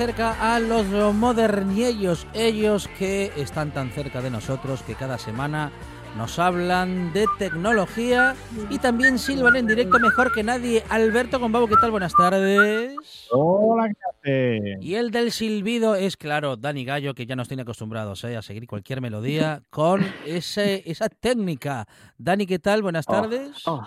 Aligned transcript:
Acerca 0.00 0.54
a 0.54 0.58
los 0.60 0.86
moderniellos, 1.14 2.26
ellos 2.32 2.88
que 2.98 3.30
están 3.36 3.70
tan 3.70 3.90
cerca 3.90 4.22
de 4.22 4.30
nosotros 4.30 4.82
que 4.82 4.94
cada 4.94 5.18
semana 5.18 5.70
nos 6.16 6.38
hablan 6.38 7.12
de 7.12 7.26
tecnología 7.38 8.34
y 8.70 8.78
también 8.78 9.18
silban 9.18 9.56
en 9.56 9.66
directo 9.66 9.98
mejor 9.98 10.32
que 10.32 10.42
nadie. 10.42 10.82
Alberto 10.88 11.38
Gombau, 11.38 11.68
¿qué 11.68 11.74
tal? 11.82 11.90
Buenas 11.90 12.14
tardes. 12.14 12.96
Hola, 13.30 13.92
¿qué? 14.22 14.78
Y 14.80 14.94
el 14.94 15.10
del 15.10 15.32
silbido 15.32 15.94
es, 15.96 16.16
claro, 16.16 16.56
Dani 16.56 16.86
Gallo, 16.86 17.12
que 17.14 17.26
ya 17.26 17.36
nos 17.36 17.48
tiene 17.48 17.64
acostumbrados 17.64 18.24
¿eh? 18.24 18.38
a 18.38 18.40
seguir 18.42 18.66
cualquier 18.66 19.02
melodía 19.02 19.60
con 19.68 20.02
ese, 20.24 20.82
esa 20.86 21.10
técnica. 21.10 21.86
Dani, 22.16 22.46
¿qué 22.46 22.58
tal? 22.58 22.80
Buenas 22.80 23.04
Oh, 23.06 23.12
tardes. 23.12 23.50
oh. 23.66 23.84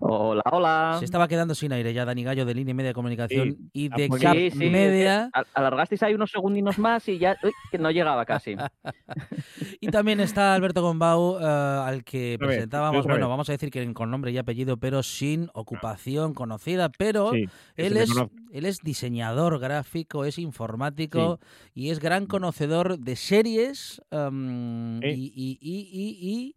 Hola, 0.00 0.42
hola. 0.50 0.96
Se 0.98 1.04
estaba 1.04 1.28
quedando 1.28 1.54
sin 1.54 1.72
aire 1.72 1.92
ya 1.92 2.04
Dani 2.04 2.24
Gallo 2.24 2.44
de 2.44 2.54
Línea 2.54 2.74
Media 2.74 2.88
de 2.90 2.94
Comunicación 2.94 3.50
Sí, 3.50 3.70
y 3.72 3.88
ah, 3.92 3.96
de 3.96 4.08
pues 4.08 4.22
Cap 4.22 4.34
Sí, 4.34 4.50
sí, 4.50 4.70
Media. 4.70 5.30
al- 5.32 5.46
Alargasteis 5.54 6.02
ahí 6.02 6.14
unos 6.14 6.30
segundinos 6.30 6.78
más 6.78 7.08
y 7.08 7.18
ya 7.18 7.36
uy, 7.42 7.52
que 7.70 7.78
no 7.78 7.90
llegaba 7.90 8.24
casi. 8.24 8.56
Y 9.80 9.88
también 9.88 10.18
está 10.18 10.54
Alberto 10.54 10.82
Gombau, 10.82 11.38
eh, 11.40 11.44
al 11.44 12.02
que 12.02 12.36
presentábamos, 12.38 13.06
bueno, 13.06 13.28
vamos 13.28 13.48
a 13.48 13.52
decir 13.52 13.70
que 13.70 13.92
con 13.94 14.10
nombre 14.10 14.32
y 14.32 14.38
apellido, 14.38 14.76
pero 14.76 15.02
sin 15.04 15.48
ocupación 15.54 16.34
conocida, 16.34 16.88
pero 16.88 17.32
él 17.32 17.96
es, 17.96 18.10
él 18.52 18.64
es 18.66 18.78
diseñador 18.80 19.60
gráfico, 19.60 20.24
es 20.24 20.38
informático 20.38 21.38
y 21.74 21.90
es 21.90 22.00
gran 22.00 22.26
conocedor 22.26 22.98
de 22.98 23.14
series 23.16 24.02
Sí. 24.10 25.08
y, 25.14 25.32
y- 25.34 25.58
y- 25.60 26.18
y- 26.20 26.56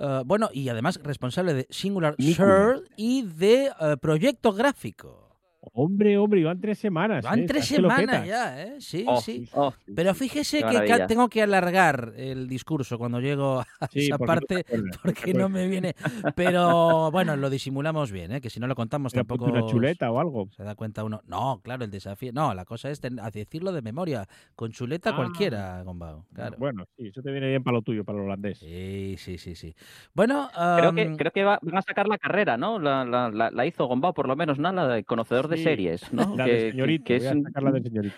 eh, 0.00 0.22
bueno, 0.24 0.48
y 0.52 0.68
además 0.68 0.98
responsable 1.02 1.54
de 1.54 1.66
Singular. 1.70 2.16
Shirt 2.18 2.90
y 2.96 3.22
de 3.22 3.70
eh, 3.80 3.96
proyecto 4.00 4.52
gráfico. 4.52 5.29
Hombre, 5.74 6.16
hombre, 6.16 6.40
iban 6.40 6.58
tres 6.58 6.78
semanas. 6.78 7.22
Van 7.22 7.40
¿eh? 7.40 7.44
tres 7.46 7.66
semanas 7.66 8.26
ya, 8.26 8.62
¿eh? 8.62 8.76
Sí, 8.80 9.04
Oh, 9.06 9.20
sí. 9.20 9.46
oh, 9.52 9.74
Pero 9.94 10.14
fíjese 10.14 10.62
que 10.62 11.04
tengo 11.06 11.28
que 11.28 11.42
alargar 11.42 12.14
el 12.16 12.48
discurso 12.48 12.96
cuando 12.96 13.20
llego 13.20 13.60
a 13.60 13.86
Sí, 13.90 14.06
esa 14.06 14.16
porque 14.16 14.26
parte 14.26 14.64
no 14.78 14.90
porque 15.02 15.34
no 15.34 15.48
me 15.50 15.68
viene. 15.68 15.94
Pero 16.34 17.10
bueno, 17.10 17.36
lo 17.36 17.50
disimulamos 17.50 18.10
bien, 18.10 18.32
¿eh? 18.32 18.40
que 18.40 18.48
si 18.48 18.58
no 18.58 18.66
lo 18.66 18.74
contamos 18.74 19.12
Pero 19.12 19.24
tampoco 19.26 19.50
una 19.50 19.66
chuleta 19.66 20.10
o 20.10 20.18
algo. 20.18 20.48
se 20.56 20.62
da 20.64 20.74
cuenta 20.74 21.04
uno. 21.04 21.20
No, 21.26 21.60
claro, 21.62 21.84
el 21.84 21.90
desafío. 21.90 22.32
No, 22.32 22.54
la 22.54 22.64
cosa 22.64 22.88
es 22.90 23.00
ten- 23.00 23.20
a 23.20 23.30
decirlo 23.30 23.72
de 23.72 23.82
memoria. 23.82 24.26
Con 24.56 24.72
chuleta 24.72 25.10
Ah. 25.10 25.16
cualquiera, 25.16 25.82
Gombao. 25.82 26.24
Claro. 26.32 26.56
Bueno, 26.58 26.84
sí, 26.96 27.08
eso 27.08 27.20
te 27.20 27.30
viene 27.32 27.48
bien 27.48 27.62
para 27.62 27.76
lo 27.76 27.82
tuyo, 27.82 28.02
para 28.04 28.16
lo 28.18 28.24
holandés. 28.24 28.58
Sí, 28.60 29.16
sí, 29.18 29.36
sí, 29.36 29.54
sí. 29.54 29.74
Bueno, 30.14 30.48
creo 30.78 30.94
que, 30.94 31.16
creo 31.16 31.32
que 31.32 31.44
va- 31.44 31.58
van 31.60 31.76
a 31.78 31.82
sacar 31.82 32.08
la 32.08 32.16
carrera, 32.16 32.56
¿no? 32.56 32.78
La, 32.78 33.04
la- 33.04 33.28
la- 33.30 33.50
la 33.50 33.66
hizo 33.66 33.84
Gombao, 33.86 34.14
por 34.14 34.26
lo 34.26 34.36
menos, 34.36 34.58
¿no? 34.58 34.72
La 34.72 34.88
de 34.88 35.04
conocedor 35.04 35.49
de 35.50 35.56
Sí, 35.58 35.62
series, 35.64 36.12
¿no? 36.12 36.34
La 36.36 36.44
que, 36.46 36.52
de 36.52 36.70
señorito, 36.70 37.04
que 37.04 37.18
voy 37.18 37.26
es 37.26 37.32
a 37.32 37.34
un- 37.36 37.42
sacar 37.44 37.62
la 37.62 37.72
de 37.72 37.82
señorito. 37.82 38.16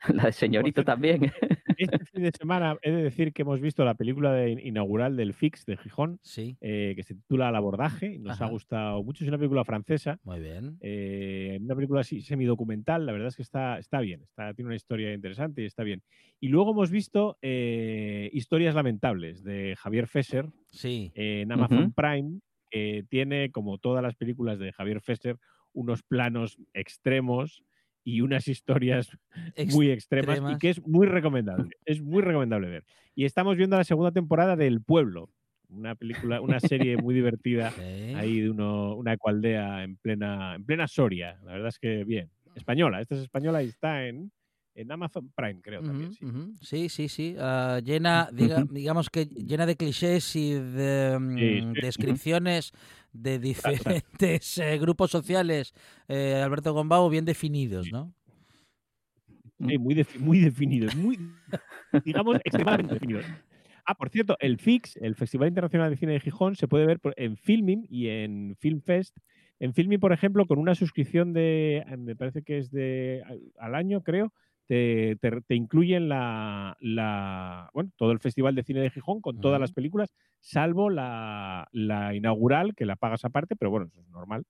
la 0.14 0.24
de 0.26 0.32
señorito 0.32 0.84
también. 0.84 1.32
Este 1.78 1.98
fin 2.06 2.22
de 2.22 2.30
semana 2.30 2.78
he 2.80 2.90
de 2.90 3.02
decir 3.02 3.32
que 3.32 3.42
hemos 3.42 3.60
visto 3.60 3.84
la 3.84 3.94
película 3.94 4.32
de- 4.32 4.52
inaugural 4.62 5.16
del 5.16 5.34
Fix 5.34 5.66
de 5.66 5.76
Gijón, 5.76 6.20
sí, 6.22 6.56
eh, 6.60 6.92
que 6.96 7.02
se 7.02 7.14
titula 7.14 7.48
El 7.50 7.56
abordaje, 7.56 8.14
y 8.14 8.18
nos 8.18 8.34
Ajá. 8.36 8.46
ha 8.46 8.48
gustado 8.48 9.02
mucho. 9.02 9.24
Es 9.24 9.28
una 9.28 9.36
película 9.38 9.64
francesa, 9.64 10.18
muy 10.24 10.40
bien. 10.40 10.78
eh, 10.80 11.58
una 11.60 11.74
película 11.74 12.00
así 12.00 12.20
semidocumental, 12.22 13.04
la 13.04 13.12
verdad 13.12 13.28
es 13.28 13.36
que 13.36 13.42
está, 13.42 13.78
está 13.78 14.00
bien, 14.00 14.22
está, 14.22 14.54
tiene 14.54 14.68
una 14.68 14.76
historia 14.76 15.12
interesante 15.12 15.62
y 15.62 15.66
está 15.66 15.82
bien. 15.82 16.02
Y 16.40 16.48
luego 16.48 16.70
hemos 16.72 16.90
visto 16.90 17.36
eh, 17.42 18.30
Historias 18.32 18.74
Lamentables 18.74 19.42
de 19.42 19.74
Javier 19.78 20.06
Fesser, 20.06 20.46
Sí, 20.68 21.10
en 21.14 21.50
Amazon. 21.52 21.92
Prime, 21.92 22.40
que 22.70 23.04
tiene, 23.08 23.50
como 23.50 23.78
todas 23.78 24.02
las 24.02 24.14
películas 24.14 24.58
de 24.58 24.72
Javier 24.72 25.00
Fesser, 25.00 25.36
unos 25.76 26.02
planos 26.02 26.58
extremos 26.72 27.62
y 28.02 28.20
unas 28.22 28.48
historias 28.48 29.10
muy 29.72 29.90
extremas, 29.90 30.36
Extremas. 30.36 30.56
y 30.56 30.58
que 30.58 30.70
es 30.70 30.86
muy 30.86 31.06
recomendable. 31.06 31.70
Es 31.84 32.00
muy 32.00 32.22
recomendable 32.22 32.68
ver. 32.68 32.84
Y 33.14 33.24
estamos 33.24 33.56
viendo 33.56 33.76
la 33.76 33.84
segunda 33.84 34.12
temporada 34.12 34.56
de 34.56 34.66
El 34.66 34.80
Pueblo, 34.80 35.30
una 35.68 35.94
película, 35.94 36.40
una 36.40 36.60
serie 36.60 36.96
muy 36.96 37.14
divertida 37.14 37.72
ahí 38.16 38.40
de 38.40 38.50
uno, 38.50 38.94
una 38.94 39.12
ecualdea 39.12 39.82
en 39.84 39.96
plena, 39.96 40.54
en 40.54 40.64
plena 40.64 40.88
Soria. 40.88 41.38
La 41.44 41.52
verdad 41.52 41.68
es 41.68 41.78
que 41.78 42.04
bien. 42.04 42.30
Española, 42.54 43.02
esta 43.02 43.16
es 43.16 43.22
española 43.22 43.62
y 43.62 43.68
está 43.68 44.06
en, 44.06 44.32
en 44.76 44.92
Amazon 44.92 45.30
Prime, 45.34 45.60
creo 45.62 45.82
también. 45.82 46.12
Sí. 46.12 46.26
Sí, 46.60 46.88
sí, 46.88 47.08
sí. 47.08 47.36
ah, 47.38 47.80
llena, 47.82 48.28
diga- 48.30 48.66
digamos 48.70 49.10
que 49.10 49.24
llena 49.26 49.66
de 49.66 49.76
clichés 49.76 50.36
y 50.36 50.52
de 50.52 51.18
mm, 51.18 51.38
Sí, 51.38 51.60
sí. 51.74 51.80
descripciones 51.80 52.72
de 53.12 53.38
diferentes 53.38 54.58
eh, 54.58 54.78
grupos 54.78 55.10
sociales, 55.10 55.74
eh, 56.08 56.40
Alberto 56.44 56.72
Gombau, 56.74 57.08
bien 57.08 57.24
definidos. 57.24 57.90
¿no? 57.90 58.12
Sí, 59.58 59.78
muy, 59.78 60.06
muy 60.18 60.40
definidos, 60.40 60.94
muy, 60.94 61.18
digamos, 62.04 62.36
extremadamente 62.44 62.94
definidos. 62.94 63.24
Ah, 63.86 63.94
por 63.94 64.10
cierto, 64.10 64.36
el 64.40 64.58
FIX, 64.58 64.96
el 64.96 65.14
Festival 65.14 65.48
Internacional 65.48 65.90
de 65.90 65.96
Cine 65.96 66.12
de 66.12 66.20
Gijón, 66.20 66.56
se 66.56 66.68
puede 66.68 66.86
ver 66.86 67.00
en 67.16 67.36
Filming 67.36 67.86
y 67.88 68.08
en 68.08 68.56
Filmfest. 68.58 69.16
En 69.60 69.72
Filming, 69.72 70.00
por 70.00 70.12
ejemplo, 70.12 70.46
con 70.46 70.58
una 70.58 70.74
suscripción 70.74 71.32
de, 71.32 71.84
me 71.96 72.16
parece 72.16 72.42
que 72.42 72.58
es 72.58 72.70
de 72.70 73.22
al 73.58 73.74
año, 73.74 74.02
creo, 74.02 74.32
te, 74.66 75.16
te- 75.20 75.40
te 75.42 75.54
incluyen 75.54 76.08
la, 76.08 76.76
la- 76.80 77.70
bueno, 77.74 77.90
todo 77.96 78.12
el 78.12 78.20
Festival 78.20 78.54
de 78.54 78.62
Cine 78.64 78.80
de 78.80 78.90
Gijón 78.90 79.20
con 79.20 79.40
todas 79.40 79.60
las 79.60 79.72
películas, 79.72 80.12
salvo 80.40 80.90
la, 80.90 81.68
la 81.72 82.14
inaugural, 82.14 82.74
que 82.74 82.86
la 82.86 82.96
pagas 82.96 83.24
aparte, 83.24 83.56
pero 83.56 83.70
bueno, 83.70 83.86
eso 83.86 84.00
es 84.00 84.08
normal. 84.08 84.44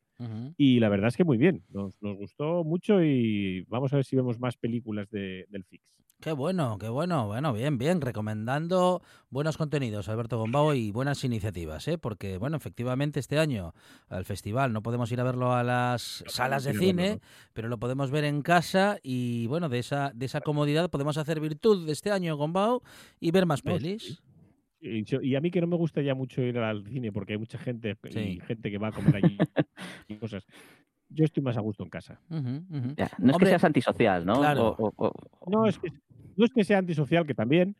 Y 0.57 0.81
la 0.81 0.89
verdad 0.89 1.09
es 1.09 1.17
que 1.17 1.25
muy 1.25 1.37
bien, 1.37 1.63
nos, 1.71 1.93
nos 2.01 2.17
gustó 2.17 2.65
mucho 2.65 3.03
y 3.03 3.63
vamos 3.69 3.93
a 3.93 3.97
ver 3.97 4.05
si 4.07 4.17
vemos 4.17 4.39
más 4.41 4.57
películas 4.57 5.11
de- 5.11 5.45
del 5.51 5.65
Fix. 5.65 5.97
Qué 6.19 6.33
bueno, 6.33 6.79
qué 6.79 6.89
bueno. 6.89 7.27
Bueno, 7.27 7.53
bien, 7.53 7.77
bien. 7.77 8.01
Recomendando 8.01 9.03
buenos 9.29 9.59
contenidos, 9.59 10.09
Alberto 10.09 10.39
Gombao, 10.39 10.73
y 10.73 10.91
buenas 10.91 11.23
iniciativas, 11.25 11.87
¿eh? 11.89 11.99
Porque, 11.99 12.39
bueno, 12.39 12.57
efectivamente 12.57 13.21
este 13.21 13.39
año 13.39 13.75
al 14.09 14.25
festival 14.25 14.73
no 14.73 14.83
podemos 14.83 15.13
ir 15.13 15.21
a 15.21 15.25
verlo 15.25 15.53
a 15.53 15.63
las 15.63 16.23
No 16.25 16.31
salas 16.31 16.65
de 16.65 16.73
cine, 16.73 17.21
pero 17.53 17.69
lo 17.69 17.79
podemos 17.79 18.11
ver 18.11 18.25
en 18.25 18.41
casa 18.41 18.97
y, 19.03 19.47
bueno, 19.49 19.69
de 19.69 19.79
esa, 19.79 20.06
de 20.15 20.27
esa 20.27 20.41
comodidad 20.41 20.91
podemos 20.91 21.17
hacer 21.19 21.41
virtud 21.41 21.87
de 21.87 21.93
este 21.93 22.11
año, 22.11 22.37
Gombao, 22.37 22.83
y 23.21 23.31
ver 23.31 23.47
más 23.47 23.65
No, 23.65 23.73
sí, 23.73 23.79
pelis. 23.79 24.23
Y, 24.81 25.05
y 25.27 25.35
a 25.35 25.41
mí 25.41 25.51
que 25.51 25.61
no 25.61 25.67
me 25.67 25.77
gusta 25.77 26.03
ya 26.03 26.15
mucho 26.15 26.43
ir 26.43 26.59
al 26.59 26.85
cine 26.87 27.11
porque 27.11 27.33
hay 27.33 27.39
mucha 27.39 27.59
gente 27.59 27.97
Sí. 28.11 28.19
y 28.19 28.41
gente 28.41 28.71
que 28.71 28.79
va 28.79 28.89
a 28.89 28.93
comer 28.93 29.17
allí 29.17 29.39
y 30.09 30.17
cosas. 30.17 30.45
Yo 31.09 31.25
estoy 31.25 31.43
más 31.43 31.57
a 31.57 31.61
gusto 31.61 31.83
en 31.85 31.89
casa. 31.91 32.21
Ujú, 32.31 32.65
ujú. 32.69 32.95
Ya, 32.97 33.11
No 33.19 33.31
es 33.31 33.35
Hombre, 33.35 33.39
que 33.39 33.47
seas 33.47 33.65
antisocial, 33.65 34.27
¿no? 34.27 34.35
claro. 34.41 34.77
O- 34.79 34.93
o- 34.97 35.09
o- 35.09 35.51
No 35.51 35.67
es 35.67 35.79
que, 35.79 35.89
no 36.37 36.45
es 36.45 36.51
que 36.53 36.65
sea 36.65 36.79
antisocial, 36.79 37.27
que 37.27 37.35
también, 37.35 37.77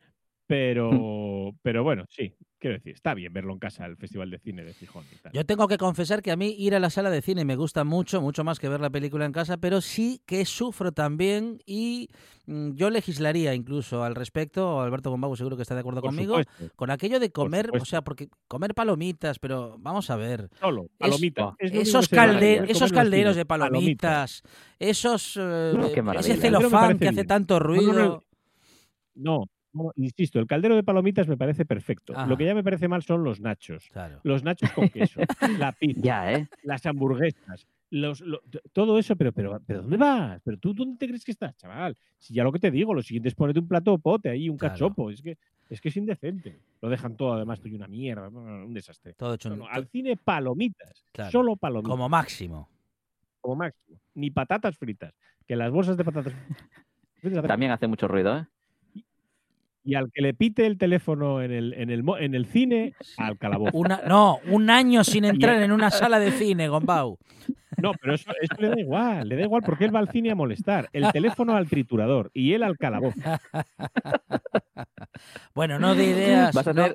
pero, 0.47 1.51
pero 1.61 1.83
bueno, 1.83 2.05
sí, 2.09 2.33
quiero 2.57 2.77
decir, 2.77 2.93
está 2.93 3.13
bien 3.13 3.33
verlo 3.33 3.51
en 3.53 3.59
casa, 3.59 3.85
el 3.85 3.97
Festival 3.97 4.31
de 4.31 4.39
Cine 4.39 4.63
de 4.63 4.73
Gijón 4.73 5.05
y 5.11 5.17
tal. 5.17 5.33
Yo 5.33 5.45
tengo 5.45 5.67
que 5.67 5.77
confesar 5.77 6.21
que 6.21 6.31
a 6.31 6.37
mí 6.37 6.55
ir 6.57 6.73
a 6.73 6.79
la 6.79 6.89
sala 6.89 7.09
de 7.09 7.21
cine 7.21 7.43
me 7.45 7.55
gusta 7.57 7.83
mucho, 7.83 8.21
mucho 8.21 8.43
más 8.45 8.57
que 8.59 8.69
ver 8.69 8.79
la 8.79 8.89
película 8.89 9.25
en 9.25 9.33
casa, 9.33 9.57
pero 9.57 9.81
sí 9.81 10.21
que 10.25 10.45
sufro 10.45 10.93
también 10.93 11.59
y 11.65 12.07
mm, 12.45 12.71
yo 12.75 12.89
legislaría 12.89 13.53
incluso 13.53 14.03
al 14.03 14.15
respecto, 14.15 14.81
Alberto 14.81 15.11
Gombau 15.11 15.35
seguro 15.35 15.57
que 15.57 15.63
está 15.63 15.75
de 15.75 15.81
acuerdo 15.81 16.01
Por 16.01 16.11
conmigo, 16.11 16.37
supuesto, 16.39 16.75
con 16.77 16.89
aquello 16.91 17.19
de 17.19 17.29
comer, 17.31 17.69
o 17.79 17.83
sea, 17.85 18.01
porque 18.01 18.29
comer 18.47 18.73
palomitas, 18.73 19.39
pero 19.39 19.75
vamos 19.79 20.09
a 20.09 20.15
ver, 20.15 20.49
solo, 20.59 20.87
palomitas. 20.97 21.55
es 21.59 21.73
esos, 21.73 22.07
calde- 22.09 22.63
esos 22.69 22.93
calderos 22.93 23.35
de 23.35 23.45
palomitas, 23.45 24.43
esos, 24.79 25.35
eh, 25.37 25.73
No, 25.77 25.91
qué 25.91 25.99
ese 26.19 26.35
me 26.35 26.41
celofán 26.41 26.97
que 26.97 27.09
hace 27.09 27.25
tanto 27.25 27.59
No, 27.59 27.65
no, 27.65 27.65
ruido. 27.65 27.93
no, 27.93 28.23
No, 29.15 29.45
no, 29.77 29.91
insisto, 29.95 30.39
el 30.39 30.47
caldero 30.47 30.75
de 30.75 30.83
palomitas 30.83 31.27
me 31.27 31.37
parece 31.37 31.65
perfecto. 31.65 32.13
Ajá. 32.13 32.25
Lo 32.25 32.35
que 32.37 32.45
ya 32.45 32.55
me 32.55 32.63
parece 32.63 32.87
mal 32.87 33.03
son 33.03 33.23
los 33.23 33.39
nachos. 33.39 33.87
Claro. 33.91 34.19
Los 34.23 34.43
nachos 34.43 34.71
con 34.71 34.89
queso, 34.89 35.19
la 35.59 35.71
pizza, 35.71 36.01
Ya, 36.01 36.33
¿eh? 36.33 36.47
las 36.63 36.85
hamburguesas, 36.85 37.67
los, 37.89 38.21
lo- 38.21 38.41
todo 38.73 38.97
eso, 38.99 39.15
pero, 39.15 39.31
pero, 39.31 39.61
pero 39.65 39.81
¿dónde 39.83 39.97
vas? 39.97 40.41
¿Pero 40.43 40.57
tú 40.57 40.73
dónde 40.73 40.97
te 40.97 41.07
crees 41.07 41.23
que 41.23 41.31
estás, 41.31 41.55
chaval? 41.55 41.95
Si 42.17 42.33
ya 42.33 42.43
lo 42.43 42.51
que 42.51 42.59
te 42.59 42.71
digo, 42.71 42.93
lo 42.93 43.01
siguiente 43.01 43.29
es 43.29 43.35
ponerte 43.35 43.59
un 43.59 43.67
plato 43.67 43.91
de 43.91 43.99
pote 43.99 44.29
ahí, 44.29 44.49
un 44.49 44.57
Claro. 44.57 44.73
cachopo. 44.73 45.09
Es 45.11 45.21
que, 45.21 45.37
es 45.69 45.79
que 45.79 45.89
es 45.89 45.97
indecente. 45.97 46.59
Lo 46.81 46.89
dejan 46.89 47.15
todo, 47.15 47.33
además, 47.33 47.59
estoy 47.59 47.73
una 47.75 47.87
mierda, 47.87 48.27
un 48.27 48.73
desastre. 48.73 49.13
Todo 49.13 49.35
hecho 49.35 49.49
No, 49.49 49.55
un- 49.55 49.59
no, 49.61 49.67
al 49.67 49.87
cine, 49.87 50.17
palomitas. 50.17 51.05
Claro. 51.11 51.31
Solo 51.31 51.55
palomitas. 51.55 51.89
como 51.91 52.09
máximo. 52.09 52.69
como 53.39 53.55
máximo. 53.55 53.97
Ni 54.15 54.31
patatas 54.31 54.77
fritas. 54.77 55.13
Que 55.47 55.55
las 55.55 55.71
bolsas 55.71 55.95
de 55.95 56.03
patatas 56.03 56.33
fritas 57.21 57.45
También 57.47 57.71
hace 57.71 57.87
mucho 57.87 58.07
ruido, 58.09 58.37
¿eh? 58.37 58.45
Y 59.87 59.95
al 59.95 60.11
que 60.11 60.21
le 60.21 60.33
pite 60.33 60.65
el 60.65 60.77
teléfono 60.77 61.41
en 61.41 61.51
el, 61.51 61.73
en 61.73 61.89
el, 61.89 62.03
en 62.19 62.35
el 62.35 62.45
cine, 62.45 62.93
al 63.17 63.37
calabozo. 63.37 63.77
Una, 63.77 64.01
no, 64.05 64.39
un 64.49 64.69
año 64.69 65.03
sin 65.05 65.23
entrar 65.55 65.61
en 65.63 65.71
una 65.71 65.89
sala 65.89 66.19
de 66.19 66.31
cine, 66.31 66.67
Gombau. 66.67 67.17
No, 67.81 67.93
pero 68.01 68.15
eso, 68.15 68.31
eso 68.41 68.55
le 68.59 68.69
da 68.69 68.79
igual, 68.79 69.29
le 69.29 69.35
da 69.37 69.43
igual 69.43 69.61
porque 69.63 69.85
él 69.85 69.95
va 69.95 69.99
al 69.99 70.09
cine 70.09 70.31
a 70.31 70.35
molestar. 70.35 70.89
El 70.91 71.09
teléfono 71.13 71.55
al 71.55 71.69
triturador 71.69 72.31
y 72.33 72.51
él 72.53 72.63
al 72.63 72.77
calabozo. 72.77 73.17
Bueno, 75.55 75.79
no 75.79 75.95
de 75.95 76.05
ideas. 76.05 76.53
Vas 76.53 76.67
a 76.67 76.73
no- 76.73 76.87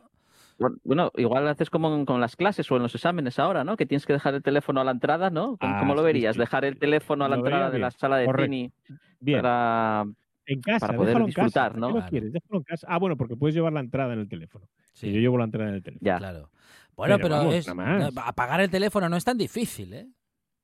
Bueno, 0.84 1.10
igual 1.16 1.48
haces 1.48 1.70
como 1.70 1.92
en- 1.94 2.04
con 2.06 2.20
las 2.20 2.36
clases 2.36 2.70
o 2.70 2.76
en 2.76 2.82
los 2.82 2.94
exámenes 2.94 3.38
ahora, 3.38 3.64
¿no? 3.64 3.76
Que 3.76 3.86
tienes 3.86 4.06
que 4.06 4.12
dejar 4.12 4.34
el 4.34 4.42
teléfono 4.42 4.80
a 4.80 4.84
la 4.84 4.92
entrada, 4.92 5.30
¿no? 5.30 5.56
¿Cómo, 5.56 5.74
Ah, 5.74 5.78
cómo 5.80 5.94
lo 5.94 6.02
verías? 6.02 6.34
sí, 6.36 6.40
Dejar 6.40 6.64
el 6.64 6.78
teléfono 6.78 7.24
a 7.24 7.28
la 7.28 7.36
entrada 7.36 7.70
de 7.70 7.78
la 7.80 7.90
sala 7.90 8.18
de 8.18 8.26
Correcto. 8.26 8.52
cine 8.52 8.72
Bien, 9.18 9.38
para... 9.40 10.04
en 10.52 10.60
casa, 10.60 10.86
para 10.86 10.96
poder 10.98 11.16
en 11.16 11.26
disfrutar, 11.26 11.72
casa. 11.72 11.80
¿no? 11.80 11.86
¿Qué 11.88 11.92
lo 11.92 11.98
Claro. 11.98 12.10
quieres? 12.10 12.32
Déjalo 12.32 12.56
en 12.58 12.62
casa. 12.64 12.86
Ah, 12.90 12.98
bueno, 12.98 13.16
porque 13.16 13.36
puedes 13.36 13.54
llevar 13.54 13.72
la 13.72 13.80
entrada 13.80 14.12
en 14.14 14.20
el 14.20 14.28
teléfono. 14.28 14.68
Sí, 14.92 15.08
Y 15.08 15.12
yo 15.14 15.20
llevo 15.20 15.38
la 15.38 15.44
entrada 15.44 15.68
en 15.70 15.74
el 15.76 15.82
teléfono. 15.82 16.06
Ya. 16.06 16.18
claro. 16.18 16.50
Bueno, 16.96 17.16
Pero 17.16 17.22
pero, 17.28 17.36
vamos, 17.38 17.54
es, 17.54 17.68
apagar 18.16 18.60
el 18.60 18.70
teléfono 18.70 19.08
no 19.08 19.16
es 19.16 19.24
tan 19.24 19.38
difícil, 19.38 19.94
¿eh? 19.94 20.08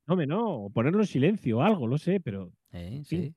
No, 0.07 0.15
me 0.17 0.27
no, 0.27 0.47
o 0.65 0.71
ponerlo 0.71 1.01
en 1.01 1.07
silencio 1.07 1.59
o 1.59 1.63
algo, 1.63 1.87
lo 1.87 1.99
sé, 1.99 2.21
pero 2.21 2.53
Eh, 2.73 3.01
Sí. 3.05 3.17
sí. 3.17 3.35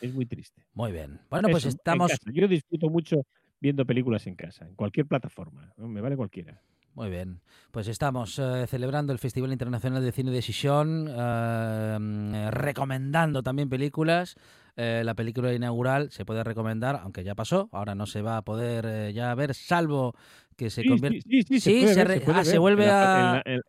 es 0.00 0.12
muy 0.14 0.26
triste. 0.26 0.64
Muy 0.74 0.92
bien. 0.92 1.20
Bueno, 1.30 1.48
pues 1.48 1.64
Eso, 1.64 1.76
estamos. 1.76 2.12
Yo 2.32 2.48
disfruto 2.48 2.88
mucho 2.90 3.22
viendo 3.60 3.84
películas 3.86 4.26
en 4.26 4.34
casa, 4.36 4.66
en 4.66 4.74
cualquier 4.74 5.06
plataforma. 5.06 5.72
¿no? 5.76 5.88
Me 5.88 6.00
vale 6.00 6.16
cualquiera. 6.16 6.60
Muy 6.98 7.10
bien. 7.10 7.40
Pues 7.70 7.86
estamos 7.86 8.40
eh, 8.40 8.66
celebrando 8.66 9.12
el 9.12 9.20
Festival 9.20 9.52
Internacional 9.52 10.02
de 10.02 10.10
Cine 10.10 10.32
de 10.32 10.42
Sisión, 10.42 11.06
eh, 11.08 11.96
mm, 12.00 12.48
recomendando 12.50 13.40
también 13.40 13.68
películas. 13.68 14.34
Eh, 14.74 15.02
la 15.04 15.14
película 15.14 15.54
inaugural 15.54 16.10
se 16.10 16.24
puede 16.24 16.42
recomendar, 16.42 16.96
aunque 17.00 17.22
ya 17.22 17.36
pasó. 17.36 17.68
Ahora 17.70 17.94
no 17.94 18.06
se 18.06 18.20
va 18.20 18.38
a 18.38 18.42
poder 18.42 18.84
eh, 18.84 19.12
ya 19.12 19.32
ver, 19.36 19.54
salvo 19.54 20.16
que 20.56 20.70
se 20.70 20.82
Sí, 20.82 20.88
convierta. 20.88 21.20
sí, 21.22 21.42
sí, 21.42 21.42
sí, 21.42 21.60
Sí, 21.60 21.86
se 21.86 22.00
ah, 22.02 22.58
vuelve 22.58 22.90
a- 22.90 23.42
en 23.46 23.60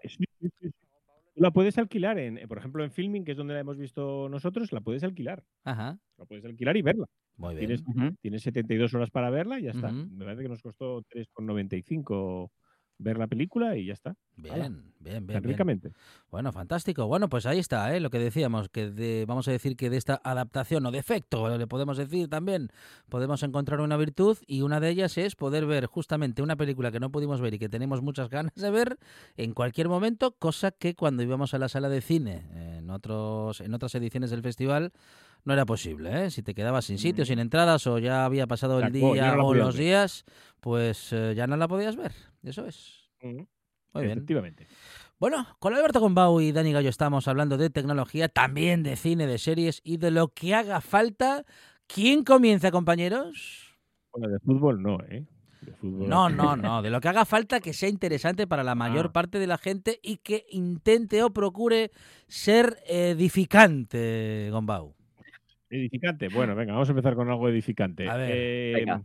la- 1.35 1.51
puedes 1.51 1.77
alquilar, 1.77 2.17
en, 2.17 2.47
por 2.47 2.57
ejemplo, 2.57 2.83
en 2.83 2.89
Filming, 2.89 3.23
que 3.25 3.33
es 3.33 3.37
donde 3.37 3.53
la 3.53 3.59
hemos 3.59 3.77
visto 3.77 4.27
nosotros, 4.27 4.71
la 4.71 4.81
puedes 4.81 5.03
alquilar. 5.03 5.43
Ajá. 5.65 5.99
La 6.17 6.25
puedes 6.25 6.43
alquilar 6.45 6.75
y 6.77 6.81
verla. 6.81 7.05
Muy 7.37 7.53
bien. 7.53 7.67
Tienes, 7.67 7.83
Ujú. 7.87 8.15
tienes 8.21 8.41
72 8.41 8.91
horas 8.95 9.11
para 9.11 9.29
verla 9.29 9.59
y 9.59 9.63
ya 9.65 9.71
está. 9.71 9.91
Me 9.91 10.25
parece 10.25 10.41
que 10.41 10.49
nos 10.49 10.63
costó 10.63 11.03
3,95 11.03 12.49
ver 12.99 13.17
la 13.17 13.27
película 13.27 13.75
y 13.77 13.85
ya 13.85 13.93
está. 13.93 14.15
Bien, 14.35 14.53
bien, 14.99 15.25
bien, 15.25 15.25
bien. 15.25 15.57
Bueno, 16.31 16.51
fantástico. 16.51 17.07
Bueno, 17.07 17.27
pues 17.29 17.45
ahí 17.45 17.57
está, 17.59 17.95
¿eh? 17.95 17.99
lo 17.99 18.09
que 18.09 18.19
decíamos, 18.19 18.69
que 18.69 18.89
de- 18.91 19.25
vamos 19.27 19.47
a 19.47 19.51
decir 19.51 19.75
que 19.77 19.89
de 19.89 19.97
esta 19.97 20.19
adaptación 20.23 20.85
o 20.85 20.91
defecto, 20.91 21.57
le 21.57 21.65
podemos 21.67 21.97
decir 21.97 22.27
también, 22.29 22.69
podemos 23.09 23.41
encontrar 23.43 23.79
una 23.81 23.97
virtud 23.97 24.37
y 24.45 24.61
una 24.61 24.79
de 24.79 24.89
ellas 24.89 25.17
es 25.17 25.35
poder 25.35 25.65
ver 25.65 25.85
justamente 25.87 26.41
una 26.41 26.55
película 26.57 26.91
que 26.91 26.99
no 26.99 27.09
pudimos 27.09 27.41
ver 27.41 27.53
y 27.53 27.59
que 27.59 27.69
tenemos 27.69 28.01
muchas 28.01 28.29
ganas 28.29 28.53
de 28.55 28.69
ver 28.69 28.97
en 29.37 29.53
cualquier 29.53 29.87
momento, 29.89 30.31
cosa 30.37 30.71
que 30.71 30.95
cuando 30.95 31.23
íbamos 31.23 31.53
a 31.53 31.57
la 31.57 31.69
sala 31.69 31.89
de 31.89 32.01
cine 32.01 32.45
en, 32.77 32.89
otros, 32.89 33.61
en 33.61 33.73
otras 33.73 33.95
ediciones 33.95 34.29
del 34.29 34.41
festival 34.41 34.91
no 35.45 35.53
era 35.53 35.65
posible. 35.65 36.25
¿eh? 36.25 36.31
Si 36.31 36.43
te 36.43 36.53
quedabas 36.53 36.83
sin 36.85 36.97
sitio, 36.97 37.23
Mm. 37.23 37.27
sin 37.27 37.39
entradas 37.39 37.87
o 37.87 37.97
ya 37.97 38.25
había 38.25 38.45
pasado 38.45 38.79
el 38.79 38.91
día 38.91 39.35
no 39.37 39.45
o 39.47 39.53
los 39.53 39.75
días, 39.75 40.25
pues 40.59 41.13
eh, 41.13 41.33
ya 41.35 41.47
no 41.47 41.55
la 41.55 41.67
podías 41.69 41.95
ver. 41.95 42.11
Eso 42.43 42.65
es. 42.65 43.09
Ujú. 43.21 43.47
Muy 43.93 44.03
bien. 44.05 44.17
Efectivamente. 44.17 44.67
Bueno, 45.19 45.45
con 45.59 45.73
Alberto 45.73 45.99
Gombau 45.99 46.39
y 46.41 46.51
Dani 46.51 46.71
Gallo 46.71 46.89
estamos 46.89 47.27
hablando 47.27 47.57
de 47.57 47.69
tecnología, 47.69 48.29
también 48.29 48.83
de 48.83 48.95
cine, 48.95 49.27
de 49.27 49.37
series 49.37 49.81
y 49.83 49.97
de 49.97 50.11
lo 50.11 50.29
que 50.29 50.53
haga 50.55 50.79
falta. 50.79 51.43
¿Quién 51.87 52.23
comienza, 52.23 52.71
compañeros? 52.71 53.75
Bueno, 54.13 54.29
de 54.33 54.39
fútbol 54.39 54.81
no, 54.81 54.99
¿eh? 55.09 55.25
De 55.61 55.73
fútbol 55.73 56.07
No, 56.07 56.29
no, 56.29 56.55
no. 56.55 56.81
De 56.81 56.89
lo 56.89 57.01
que 57.01 57.09
haga 57.09 57.25
falta 57.25 57.59
que 57.59 57.73
sea 57.73 57.89
interesante 57.89 58.47
para 58.47 58.63
la 58.63 58.75
mayor 58.75 59.07
Ah. 59.07 59.11
parte 59.11 59.39
de 59.39 59.47
la 59.47 59.57
gente 59.57 59.99
y 60.01 60.17
que 60.17 60.45
intente 60.51 61.21
o 61.23 61.31
procure 61.33 61.91
ser 62.27 62.77
edificante, 62.87 64.49
Gombau. 64.51 64.95
Edificante. 65.69 66.29
Bueno, 66.29 66.55
venga, 66.55 66.73
vamos 66.73 66.89
a 66.89 66.91
empezar 66.93 67.15
con 67.15 67.29
algo 67.29 67.49
edificante. 67.49 68.07
A 68.09 68.15
ver, 68.15 68.31
Eh, 68.33 68.71
venga. 68.75 69.03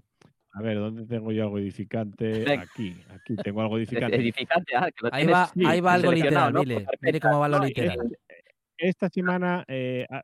A 0.56 0.62
ver, 0.62 0.78
¿dónde 0.78 1.04
tengo 1.06 1.32
yo 1.32 1.42
algo 1.42 1.58
edificante? 1.58 2.48
Aquí, 2.54 3.04
aquí 3.08 3.38
tengo 3.38 3.60
algo 3.60 3.76
edificante. 3.76 4.20
Edificante, 4.20 4.76
ah, 4.76 4.90
que 4.90 5.04
lo 5.06 5.10
Ahí 5.10 5.26
va, 5.26 5.52
sí, 5.52 5.60
ahí 5.62 5.80
va 5.80 5.94
algo 5.94 6.12
literal, 6.12 6.52
¿no? 6.52 6.62
mire. 6.64 6.90
Mire 7.00 7.20
cómo 7.20 7.38
va 7.38 7.48
lo 7.48 7.58
No, 7.58 7.64
literal. 7.66 8.16
Esta 8.78 9.08
semana 9.08 9.64
eh, 9.68 10.06
ah, 10.10 10.22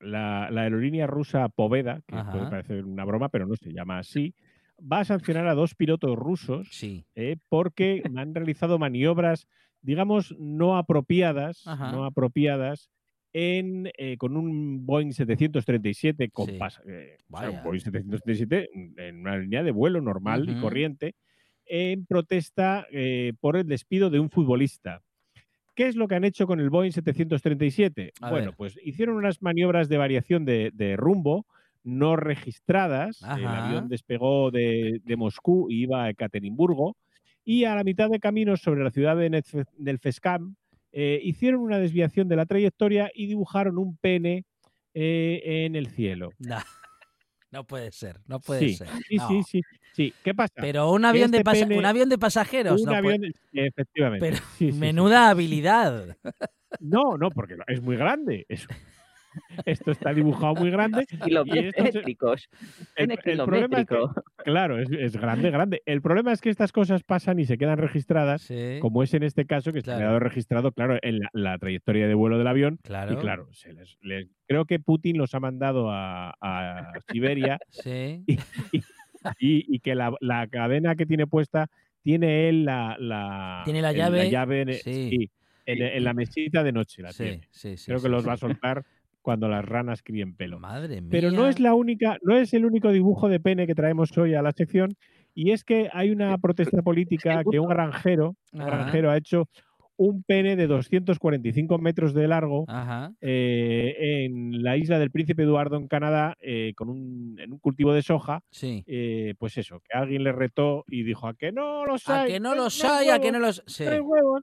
la, 0.00 0.50
la 0.50 0.62
aerolínea 0.62 1.06
rusa 1.06 1.48
Poveda, 1.48 2.02
que 2.06 2.20
Ajá. 2.20 2.30
puede 2.30 2.46
parecer 2.46 2.84
una 2.84 3.04
broma, 3.04 3.28
pero 3.30 3.46
no 3.46 3.56
se 3.56 3.72
llama 3.72 3.98
así, 3.98 4.34
va 4.80 5.00
a 5.00 5.04
sancionar 5.04 5.46
a 5.48 5.54
dos 5.54 5.74
pilotos 5.74 6.16
rusos 6.16 6.72
Sí. 6.72 7.04
eh, 7.16 7.36
porque 7.48 8.02
han 8.16 8.34
realizado 8.34 8.78
maniobras, 8.78 9.48
digamos, 9.82 10.34
no 10.38 10.76
apropiadas, 10.78 11.72
Ajá. 11.72 11.90
no 11.90 12.04
apropiadas 12.04 12.90
en, 13.32 13.90
eh, 13.96 14.16
con 14.16 14.36
un 14.36 14.84
Boeing 14.86 15.12
737 15.12 16.30
con 16.30 16.46
Sí. 16.46 16.58
eh, 16.86 17.16
o 17.30 17.38
sea, 17.38 17.50
un. 17.50 17.62
Boeing 17.62 17.80
737 17.80 18.70
en 18.74 19.20
una 19.20 19.38
línea 19.38 19.62
de 19.62 19.70
vuelo 19.70 20.00
normal 20.00 20.48
y 20.48 20.52
Ujú. 20.52 20.62
corriente 20.62 21.14
en 21.66 22.06
protesta 22.06 22.86
eh, 22.90 23.32
por 23.40 23.56
el 23.56 23.66
despido 23.66 24.10
de 24.10 24.18
un 24.20 24.30
futbolista. 24.30 25.02
¿Qué 25.76 25.86
es 25.86 25.96
lo 25.96 26.08
que 26.08 26.16
han 26.16 26.24
hecho 26.24 26.46
con 26.46 26.60
el 26.60 26.68
Boeing 26.70 26.90
737? 26.92 28.12
A 28.20 28.30
bueno, 28.30 28.46
ver. 28.50 28.54
pues 28.56 28.78
hicieron 28.84 29.16
unas 29.16 29.40
maniobras 29.40 29.88
de 29.88 29.96
variación 29.98 30.44
de, 30.44 30.70
de 30.74 30.96
rumbo 30.96 31.46
no 31.84 32.16
registradas. 32.16 33.22
El 33.22 33.28
Ajá. 33.46 33.66
avión 33.66 33.88
despegó 33.88 34.50
de, 34.50 35.00
de 35.04 35.16
Moscú 35.16 35.70
y 35.70 35.82
iba 35.82 36.04
a 36.04 36.10
Ekaterimburgo. 36.10 36.96
Y 37.44 37.64
a 37.64 37.74
la 37.74 37.84
mitad 37.84 38.10
de 38.10 38.20
camino 38.20 38.56
sobre 38.58 38.84
la 38.84 38.90
ciudad 38.90 39.16
de 39.16 39.98
Feskam, 39.98 40.56
eh, 40.92 41.20
hicieron 41.22 41.60
una 41.60 41.78
desviación 41.78 42.28
de 42.28 42.36
la 42.36 42.46
trayectoria 42.46 43.10
y 43.14 43.26
dibujaron 43.26 43.78
un 43.78 43.96
pene 43.96 44.44
eh, 44.94 45.64
en 45.66 45.76
el 45.76 45.88
cielo. 45.88 46.30
Nah. 46.38 46.62
No 47.52 47.64
puede 47.64 47.90
ser, 47.90 48.20
no 48.28 48.38
puede 48.38 48.60
Sí, 48.60 48.74
ser. 48.76 48.88
sí, 49.08 49.16
No. 49.16 49.26
sí, 49.28 49.42
sí, 49.42 49.60
sí. 49.92 50.14
¿Qué 50.22 50.32
pasa? 50.34 50.54
Pero 50.56 50.92
un 50.92 51.04
avión, 51.04 51.32
de 51.32 51.38
este 51.38 51.50
pene- 51.50 51.76
un 51.78 51.84
avión 51.84 52.08
de 52.08 52.16
pasajeros. 52.16 52.80
un 52.80 52.86
no 52.86 52.94
avión, 52.96 53.16
puede- 53.52 53.66
efectivamente. 53.66 54.24
Pero 54.30 54.42
sí. 54.56 54.70
Menuda 54.70 55.30
habilidad. 55.30 56.16
No, 56.78 57.16
no, 57.18 57.28
porque 57.30 57.56
es 57.66 57.82
muy 57.82 57.96
grande. 57.96 58.46
Es- 58.48 58.68
esto 59.64 59.90
está 59.90 60.12
dibujado 60.14 60.54
muy 60.54 60.70
grande. 60.70 61.06
Kilométricos. 61.24 62.48
El, 62.96 63.08
Tiene 63.08 63.14
el 63.24 63.44
problema 63.44 63.80
es 63.80 63.86
que, 63.86 63.94
kilométrico. 63.96 64.22
claro, 64.44 64.78
es, 64.78 64.90
es 64.90 65.16
grande, 65.16 65.50
grande. 65.50 65.82
El 65.86 66.02
problema 66.02 66.32
es 66.32 66.40
que 66.40 66.50
estas 66.50 66.72
cosas 66.72 67.02
pasan 67.02 67.38
y 67.38 67.44
se 67.44 67.58
quedan 67.58 67.78
registradas, 67.78 68.42
Sí, 68.42 68.78
como 68.80 69.02
es 69.02 69.12
en 69.14 69.22
este 69.22 69.44
caso, 69.46 69.72
que 69.72 69.80
se 69.82 69.90
ha 69.90 69.94
Claro. 69.94 70.00
quedado 70.00 70.18
registrado, 70.20 70.72
claro, 70.72 70.98
en 71.02 71.18
la, 71.20 71.28
la 71.32 71.58
trayectoria 71.58 72.06
de 72.08 72.14
vuelo 72.14 72.38
del 72.38 72.46
avión. 72.46 72.78
claro. 72.82 73.12
Y 73.12 73.16
claro, 73.16 73.48
se 73.52 73.72
les, 73.72 73.96
les- 74.02 74.28
creo 74.46 74.64
que 74.64 74.78
Putin 74.80 75.18
los 75.18 75.34
ha 75.34 75.40
mandado 75.40 75.90
a, 75.90 76.34
a 76.40 76.92
Siberia 77.12 77.58
Sí. 77.70 78.24
y, 79.38 79.74
y 79.76 79.80
que 79.80 79.94
la, 79.94 80.14
la 80.20 80.46
cadena 80.48 80.94
que 80.96 81.06
tiene 81.06 81.26
puesta 81.26 81.68
tiene 82.02 82.48
él 82.48 82.64
la, 82.64 82.96
la, 82.98 83.62
Tiene 83.64 83.82
la 83.82 83.92
llave, 83.92 84.62
en, 84.62 84.72
sí. 84.74 84.80
sí, 85.10 85.30
en, 85.66 85.82
en 85.82 86.04
la 86.04 86.14
mesita 86.14 86.62
de 86.64 86.72
noche 86.72 87.02
la 87.02 87.12
Sí, 87.12 87.24
tiene. 87.24 87.40
sí, 87.50 87.76
sí, 87.76 87.86
Creo 87.86 87.98
sí, 87.98 88.04
que 88.04 88.08
los 88.08 88.26
va 88.26 88.32
a 88.32 88.36
soltar 88.38 88.84
cuando 89.22 89.48
las 89.48 89.64
ranas 89.64 90.02
críen 90.02 90.34
pelo. 90.34 90.58
Madre 90.58 91.00
mía. 91.00 91.10
Pero 91.10 91.30
no 91.30 91.48
es 91.48 91.60
la 91.60 91.74
única, 91.74 92.18
no 92.22 92.36
es 92.36 92.52
el 92.54 92.64
único 92.64 92.90
dibujo 92.90 93.28
de 93.28 93.40
pene 93.40 93.66
que 93.66 93.74
traemos 93.74 94.16
hoy 94.16 94.34
a 94.34 94.42
la 94.42 94.52
sección. 94.52 94.96
Y 95.34 95.52
es 95.52 95.64
que 95.64 95.88
hay 95.92 96.10
una 96.10 96.36
protesta 96.38 96.82
política 96.82 97.42
que 97.48 97.60
un 97.60 97.68
granjero, 97.68 98.36
un 98.52 98.64
granjero 98.66 99.10
ha 99.10 99.16
hecho 99.16 99.48
un 100.02 100.22
pene 100.22 100.56
de 100.56 100.66
245 100.66 101.76
metros 101.78 102.14
de 102.14 102.26
largo 102.26 102.64
eh, 103.20 104.24
en 104.24 104.62
la 104.62 104.76
isla 104.78 104.98
del 104.98 105.10
Príncipe 105.10 105.42
Eduardo 105.42 105.76
en 105.76 105.88
Canadá, 105.88 106.36
eh, 106.40 106.72
con 106.74 106.88
un, 106.88 107.36
en 107.38 107.52
un 107.52 107.58
cultivo 107.58 107.92
de 107.92 108.00
soja. 108.02 108.42
Sí. 108.50 108.82
eh, 108.86 109.34
pues 109.38 109.58
eso, 109.58 109.80
que 109.80 109.96
alguien 109.96 110.24
le 110.24 110.32
retó 110.32 110.84
y 110.88 111.02
dijo 111.02 111.28
a 111.28 111.34
que 111.34 111.52
no 111.52 111.84
los 111.84 112.08
A 112.08 112.22
hay. 112.22 112.32
que 112.32 112.40
no 112.40 112.54
los 112.54 112.82
hay 112.82 113.08
hay, 113.08 113.08
a 113.10 113.18
que 113.20 113.26
huevos, 113.28 113.32
no 113.40 113.46
los. 113.46 113.62
Sí. 113.66 113.84
huevos". 113.84 114.42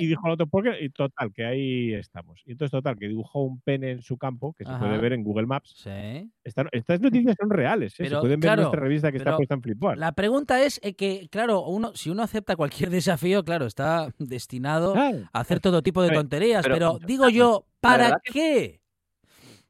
Y 0.00 0.06
dijo 0.06 0.26
el 0.26 0.32
otro, 0.32 0.46
¿por 0.48 0.64
qué? 0.64 0.84
Y 0.84 0.88
total, 0.90 1.32
que 1.32 1.44
ahí 1.44 1.94
estamos. 1.94 2.42
Y 2.44 2.52
entonces, 2.52 2.72
total, 2.72 2.96
que 2.98 3.06
dibujó 3.08 3.42
un 3.44 3.60
pene 3.60 3.92
en 3.92 4.02
su 4.02 4.18
campo, 4.18 4.54
que 4.54 4.64
se 4.64 4.72
puede 4.72 4.98
ver 4.98 5.12
en 5.12 5.22
Google 5.22 5.46
Maps. 5.46 5.72
Sí. 5.76 6.30
Esta- 6.42 6.66
estas 6.72 7.00
noticias 7.00 7.36
son 7.40 7.50
reales. 7.50 7.94
Pero, 7.96 8.16
se 8.16 8.20
pueden 8.20 8.40
ver 8.40 8.48
claro, 8.48 8.62
en 8.62 8.64
nuestra 8.64 8.80
revista 8.80 9.12
que 9.12 9.18
está 9.18 9.36
puesta 9.36 9.54
en 9.54 9.62
Flipboard. 9.62 9.98
La 9.98 10.12
pregunta 10.12 10.62
es 10.64 10.80
que, 10.96 11.28
claro, 11.30 11.64
uno, 11.64 11.92
si 11.94 12.10
uno 12.10 12.22
acepta 12.24 12.56
cualquier 12.56 12.90
desafío, 12.90 13.44
claro, 13.44 13.66
está 13.66 14.08
destinado 14.18 14.95
a 14.96 15.40
hacer 15.40 15.60
todo 15.60 15.82
tipo 15.82 16.02
de 16.02 16.10
tonterías. 16.10 16.62
Pero, 16.64 16.74
pero- 16.74 16.98
digo 17.06 17.28
yo, 17.28 17.66
¿para 17.80 18.20
qué? 18.24 18.80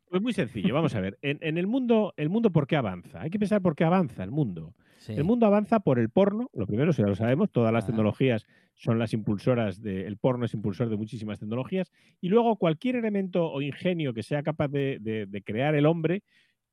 Pues 0.09 0.23
muy 0.23 0.33
sencillo, 0.33 0.73
vamos 0.73 0.95
a 0.95 1.01
ver. 1.01 1.19
En, 1.21 1.39
en 1.43 1.59
el 1.59 1.67
mundo, 1.67 2.15
¿el 2.17 2.29
mundo 2.31 2.51
por 2.51 2.67
qué 2.67 2.77
avanza? 2.77 3.21
Hay 3.23 3.31
que 3.31 3.39
pensar 3.39 3.61
por 3.61 3.75
qué 3.75 3.85
avanza 3.85 4.23
el 4.23 4.31
mundo. 4.31 4.73
Sí. 4.99 5.13
El 5.13 5.25
mundo 5.25 5.47
avanza 5.47 5.81
por 5.81 5.99
el 5.99 6.11
porno, 6.11 6.49
lo 6.53 6.67
primero, 6.67 6.93
si 6.93 7.03
ya 7.03 7.09
lo 7.09 7.15
sabemos, 7.17 7.51
todas 7.51 7.73
las 7.73 7.85
Ah. 7.85 7.87
tecnologías 7.89 8.47
son 8.75 8.99
las 8.99 9.13
impulsoras 9.13 9.81
de, 9.83 10.07
el 10.07 10.17
porno 10.17 10.45
es 10.47 10.55
impulsor 10.55 10.89
de 10.89 10.97
muchísimas 10.97 11.39
tecnologías, 11.39 11.91
y 12.21 12.29
luego 12.29 12.57
cualquier 12.57 12.97
elemento 12.97 13.51
o 13.51 13.63
ingenio 13.63 14.13
que 14.15 14.23
sea 14.23 14.43
capaz 14.43 14.69
de, 14.69 14.99
de- 15.01 15.27
de 15.27 15.43
crear 15.43 15.75
el 15.75 15.87
hombre, 15.87 16.23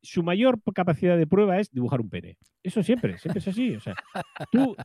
su 0.01 0.21
mayor 0.21 0.59
capacidad 0.73 1.17
de 1.17 1.25
prueba 1.27 1.59
es 1.59 1.71
dibujar 1.71 2.01
un 2.01 2.09
pene. 2.09 2.37
Eso 2.61 2.83
siempre, 2.83 3.17
siempre 3.19 3.39
es 3.39 3.47
así. 3.47 3.75
O 3.75 3.79
sea, 3.79 3.95
tú 4.51 4.75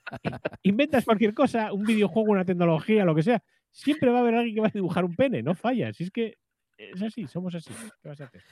inventas 0.63 1.05
cualquier 1.05 1.35
cosa, 1.35 1.73
un 1.73 1.85
videojuego, 1.85 2.31
una 2.31 2.45
tecnología, 2.45 3.05
lo 3.05 3.15
que 3.15 3.23
sea, 3.23 3.43
siempre 3.73 4.11
va 4.11 4.19
a 4.19 4.21
haber 4.23 4.35
alguien 4.35 4.55
que 4.57 4.61
va 4.63 4.69
a 4.69 4.71
dibujar 4.75 5.05
un 5.05 5.15
pene, 5.17 5.43
no 5.43 5.55
falla. 5.55 5.93
Si 5.93 6.05
es 6.05 6.11
que 6.11 6.35
es 6.77 7.03
así, 7.03 7.27
somos 7.27 7.55
así. 7.55 7.73
¿Qué 8.03 8.09
vas 8.09 8.21
a 8.21 8.25
hacer? 8.25 8.43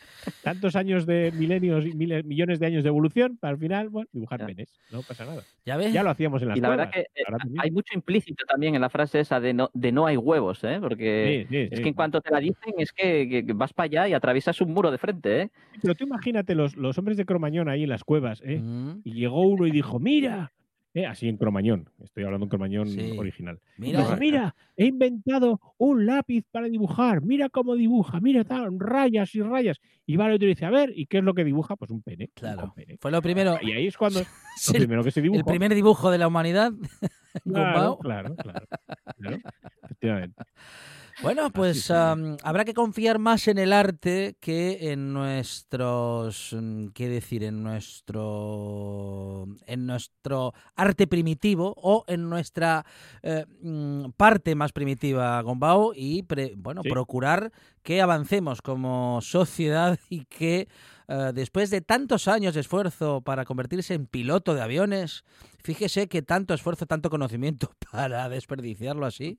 Tantos 0.43 0.75
años 0.75 1.07
de 1.07 1.31
milenios 1.33 1.87
y 1.87 1.93
miles- 1.93 2.25
millones 2.25 2.59
de 2.59 2.67
años 2.67 2.83
de 2.83 2.89
evolución, 2.89 3.37
para 3.39 3.53
al 3.53 3.59
final, 3.61 3.89
bueno, 3.89 4.09
dibujar 4.13 4.41
Ya. 4.41 4.47
penes. 4.47 4.81
No 4.91 5.03
pasa 5.05 5.25
nada. 5.25 5.47
¿Ya 5.65 5.77
ves? 5.77 5.93
Ya 5.93 6.03
lo 6.03 6.11
hacíamos 6.11 6.43
en 6.43 6.49
las 6.49 6.59
Y 6.59 6.61
la 6.61 6.69
verdad 6.71 6.91
que 6.93 7.01
eh, 7.01 7.25
hay 7.59 7.71
mucho 7.71 7.95
implícito 7.95 8.45
también 8.47 8.75
en 8.75 8.81
la 8.81 8.91
frase 8.91 9.21
esa 9.21 9.39
de 9.41 9.55
no, 9.55 9.71
de 9.75 9.93
no 9.93 10.07
hay 10.07 10.17
huevos, 10.17 10.65
¿eh? 10.65 10.79
Porque 10.81 11.47
Sí, 11.49 11.55
sí, 11.55 11.69
es 11.71 11.79
sí. 11.79 11.83
que 11.83 11.89
en 11.89 11.95
cuanto 11.95 12.21
te 12.21 12.31
la 12.33 12.41
dicen 12.41 12.75
es 12.79 12.93
que, 12.93 13.29
que- 13.29 13.47
que 13.47 13.53
vas 13.53 13.73
para 13.73 13.85
allá 13.87 14.09
y 14.09 14.13
atraviesas 14.15 14.61
un 14.61 14.73
muro 14.75 14.91
de 14.91 14.99
frente, 14.99 15.43
¿eh? 15.43 15.51
Pero 15.81 15.95
tú 15.95 16.05
imagínate 16.05 16.55
los, 16.57 16.77
los 16.77 16.99
hombres 16.99 17.17
de 17.17 17.25
Cromañón 17.27 17.69
ahí 17.69 17.85
en 17.85 17.91
las 17.91 18.03
cuevas, 18.05 18.41
¿eh? 18.45 18.59
Mm, 18.61 19.03
Y 19.05 19.13
llegó 19.15 19.43
uno 19.47 19.67
y 19.67 19.71
dijo, 19.71 20.01
mira, 20.01 20.53
¿eh? 20.97 21.07
así 21.07 21.29
en 21.29 21.37
Cromañón, 21.37 21.89
estoy 22.03 22.25
hablando 22.25 22.47
en 22.47 22.51
Cromañón 22.51 22.89
Sí. 22.89 23.15
original. 23.19 23.61
Mira, 23.77 24.17
mira, 24.17 24.57
he 24.77 24.87
inventado 24.87 25.61
un 25.77 26.07
lápiz 26.07 26.45
para 26.51 26.69
dibujar, 26.69 27.23
mira 27.23 27.49
cómo 27.51 27.75
dibuja, 27.75 28.19
mira, 28.21 28.45
tal, 28.45 28.79
rayas 28.81 29.35
y 29.35 29.43
rayas. 29.43 29.79
Y 30.07 30.17
va 30.17 30.27
el 30.27 30.35
otro 30.35 30.49
dice, 30.49 30.65
a 30.65 30.71
ver, 30.71 30.93
¿y 30.97 31.07
qué 31.07 31.19
es 31.19 31.25
lo 31.25 31.35
que 31.35 31.45
dibuja? 31.45 31.77
Pues 31.77 31.91
un 31.91 32.03
pene. 32.03 32.31
Claro. 32.35 32.65
un 32.65 32.75
pene. 32.75 32.97
fue 32.99 33.11
lo 33.11 33.21
primero. 33.21 33.59
Y 33.61 33.73
ahí 33.73 33.87
es 33.87 33.97
cuando 33.97 34.21
lo 34.21 34.27
es 34.57 34.69
el, 34.71 34.77
primero 34.79 35.05
que 35.05 35.11
se 35.11 35.21
dibujó. 35.21 35.39
el 35.41 35.45
primer 35.45 35.75
dibujo 35.75 36.11
de 36.11 36.19
la 36.19 36.29
humanidad. 36.29 36.73
claro, 37.45 37.99
claro, 37.99 38.35
claro, 38.37 38.67
claro, 39.19 39.39
efectivamente. 39.83 40.43
Bueno, 41.23 41.51
pues 41.51 41.91
am, 41.91 42.37
habrá 42.43 42.65
que 42.67 42.75
confiar 42.75 43.19
más 43.19 43.49
en 43.49 43.57
el 43.57 43.73
arte 43.73 44.37
que 44.39 44.93
en 44.93 45.15
nuestros, 45.15 46.53
mm, 46.53 46.89
qué 46.89 47.09
decir, 47.09 47.43
en 47.43 47.63
nuestro, 47.63 49.47
en 49.67 49.87
nuestro 49.87 50.53
arte 50.75 51.07
primitivo 51.07 51.75
o 51.79 52.05
en 52.07 52.29
nuestra 52.29 52.85
eh, 53.23 53.47
mm, 53.63 54.11
parte 54.17 54.55
más 54.55 54.73
primitiva, 54.73 55.41
Gombao, 55.41 55.93
y 55.95 56.23
pre- 56.23 56.53
bueno, 56.55 56.83
Sí. 56.83 56.91
procurar 56.91 57.51
que 57.83 58.03
avancemos 58.03 58.61
como 58.61 59.21
sociedad 59.23 59.99
y 60.11 60.27
que 60.27 60.69
eh, 61.09 61.31
después 61.35 61.71
de 61.71 61.81
tantos 61.81 62.29
años 62.29 62.53
de 62.55 62.61
esfuerzo 62.61 63.23
para 63.23 63.47
convertirse 63.47 63.95
en 63.95 64.07
piloto 64.07 64.55
de 64.55 64.61
aviones, 64.61 65.25
fíjese 65.65 66.09
que 66.09 66.21
tanto 66.21 66.53
esfuerzo, 66.53 66.85
tanto 66.85 67.09
conocimiento 67.09 67.71
para 67.91 68.29
desperdiciarlo 68.29 69.07
así. 69.07 69.39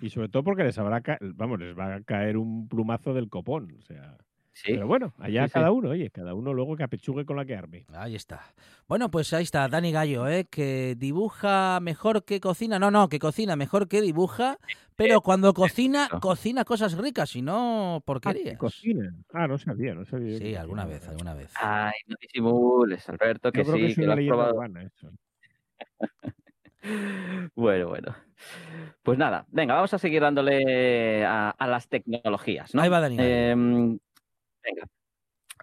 Y 0.00 0.10
sobre 0.10 0.28
todo 0.28 0.42
porque 0.44 0.64
les 0.64 0.78
habrá, 0.78 1.00
ca- 1.00 1.18
vamos, 1.20 1.58
les 1.60 1.76
va 1.78 1.96
a 1.96 2.00
caer 2.02 2.36
un 2.36 2.68
plumazo 2.68 3.14
del 3.14 3.28
copón. 3.28 3.76
O 3.78 3.82
sea, 3.82 4.16
Sí. 4.52 4.72
pero 4.72 4.88
bueno, 4.88 5.14
allá 5.20 5.42
Sí, 5.44 5.48
sí. 5.50 5.52
cada 5.54 5.70
uno, 5.70 5.90
oye, 5.90 6.10
cada 6.10 6.34
uno 6.34 6.52
luego 6.52 6.76
que 6.76 6.82
apechugue 6.82 7.24
con 7.24 7.36
la 7.36 7.44
que 7.44 7.54
arme. 7.54 7.86
Ahí 7.94 8.16
está. 8.16 8.42
Bueno, 8.88 9.08
pues 9.08 9.32
ahí 9.32 9.44
está, 9.44 9.68
Dani 9.68 9.92
Gallo, 9.92 10.26
¿eh? 10.26 10.46
que 10.50 10.96
dibuja 10.98 11.78
mejor 11.80 12.24
que 12.24 12.40
cocina. 12.40 12.76
No, 12.80 12.90
no, 12.90 13.08
que 13.08 13.20
cocina 13.20 13.54
mejor 13.54 13.86
que 13.86 14.00
dibuja, 14.00 14.58
pero 14.96 15.20
cuando 15.20 15.54
cocina, 15.54 16.06
eso. 16.06 16.18
cocina 16.18 16.64
cosas 16.64 16.98
ricas 16.98 17.36
y 17.36 17.42
no 17.42 17.94
Ah, 17.96 18.00
que 18.00 18.04
porquerías. 18.04 18.58
cocina. 18.58 19.14
Ah, 19.32 19.46
no 19.46 19.58
sabía, 19.58 19.94
no 19.94 20.04
sabía. 20.04 20.38
Sí, 20.38 20.56
alguna 20.56 20.82
cocina. 20.86 20.98
vez, 21.00 21.08
alguna 21.08 21.34
vez. 21.34 21.52
Ay, 21.60 21.92
no 22.08 22.16
disimules, 22.20 23.08
Alberto, 23.08 23.52
que 23.52 23.58
Yo 23.60 23.64
creo 23.64 23.76
que 23.76 23.84
sí, 23.86 23.90
es 23.92 23.94
que 23.96 24.06
lo 24.06 24.12
una 24.12 24.20
has 24.22 24.26
probado. 24.26 24.54
urbana 24.54 24.82
eso. 24.82 25.10
Bueno, 27.54 27.88
bueno. 27.88 28.14
Pues 29.02 29.18
nada, 29.18 29.46
venga, 29.48 29.74
vamos 29.74 29.94
a 29.94 29.98
seguir 29.98 30.22
dándole 30.22 31.24
a, 31.24 31.50
a 31.50 31.66
las 31.66 31.88
tecnologías, 31.88 32.74
¿no? 32.74 32.82
Ahí 32.82 32.88
va 32.88 33.00
Dani 33.00 33.16
Gallo. 33.16 33.28
Em, 33.28 33.98
venga. 34.64 34.88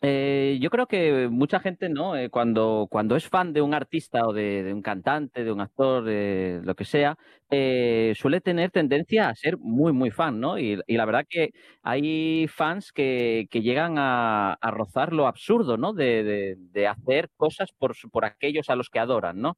Eh, 0.01 0.57
yo 0.61 0.69
creo 0.69 0.87
que 0.87 1.29
mucha 1.31 1.59
gente, 1.61 1.89
¿no? 1.89 2.17
Eh, 2.17 2.29
cuando, 2.29 2.87
cuando 2.91 3.15
es 3.15 3.27
fan 3.29 3.53
de 3.53 3.61
un 3.61 3.73
artista 3.73 4.27
o 4.27 4.33
de, 4.33 4.63
de 4.63 4.73
un 4.73 4.81
cantante, 4.81 5.43
de 5.43 5.51
un 5.51 5.61
actor, 5.61 6.03
de 6.03 6.61
lo 6.63 6.75
que 6.75 6.85
sea, 6.85 7.15
eh, 7.49 8.13
suele 8.17 8.41
tener 8.41 8.71
tendencia 8.71 9.29
a 9.29 9.35
ser 9.35 9.57
muy, 9.57 9.93
muy 9.93 10.11
fan, 10.11 10.39
¿no? 10.39 10.59
Y, 10.59 10.79
y 10.85 10.97
la 10.97 11.05
verdad 11.05 11.25
que 11.29 11.51
hay 11.81 12.47
fans 12.49 12.91
que, 12.91 13.47
que 13.49 13.61
llegan 13.61 13.95
a, 13.97 14.53
a 14.53 14.71
rozar 14.71 15.13
lo 15.13 15.27
absurdo, 15.27 15.77
¿no? 15.77 15.93
De, 15.93 16.23
de- 16.23 16.55
de 16.57 16.87
hacer 16.87 17.29
cosas 17.37 17.71
por, 17.71 17.95
por 18.11 18.25
aquellos 18.25 18.69
a 18.69 18.75
los 18.75 18.89
que 18.89 18.99
adoran, 18.99 19.39
¿no? 19.41 19.57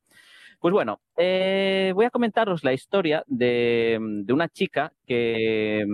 Pues 0.59 0.71
bueno, 0.73 1.01
eh, 1.17 1.91
voy 1.93 2.05
a 2.05 2.09
comentaros 2.09 2.63
la 2.63 2.73
historia 2.73 3.23
de, 3.27 3.99
de 4.23 4.33
una 4.33 4.49
chica 4.49 4.91
que, 5.05 5.85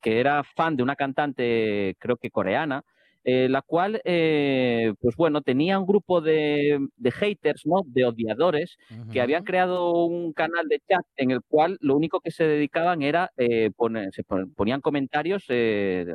que 0.00 0.20
era 0.20 0.42
fan 0.42 0.74
de 0.76 0.82
una 0.82 0.96
cantante, 0.96 1.94
creo 1.98 2.16
que 2.16 2.30
coreana, 2.30 2.82
eh, 3.24 3.48
la 3.50 3.60
cual, 3.62 4.00
eh, 4.04 4.94
pues 5.00 5.16
bueno, 5.16 5.42
tenía 5.42 5.78
un 5.78 5.86
grupo 5.86 6.20
de, 6.22 6.78
de 6.96 7.10
haters, 7.12 7.62
¿no? 7.66 7.82
De 7.86 8.04
odiadores, 8.06 8.76
que 9.10 9.20
habían 9.20 9.42
creado 9.44 9.92
un 10.06 10.32
canal 10.32 10.66
de 10.68 10.80
chat 10.88 11.04
en 11.16 11.30
el 11.32 11.40
cual 11.46 11.76
lo 11.80 11.94
único 11.96 12.20
que 12.20 12.30
se 12.30 12.44
dedicaban 12.44 13.02
era 13.02 13.30
eh, 13.36 13.70
poner, 13.76 14.12
se 14.12 14.22
pon- 14.24 14.52
ponían 14.54 14.80
comentarios, 14.80 15.44
eh, 15.48 16.06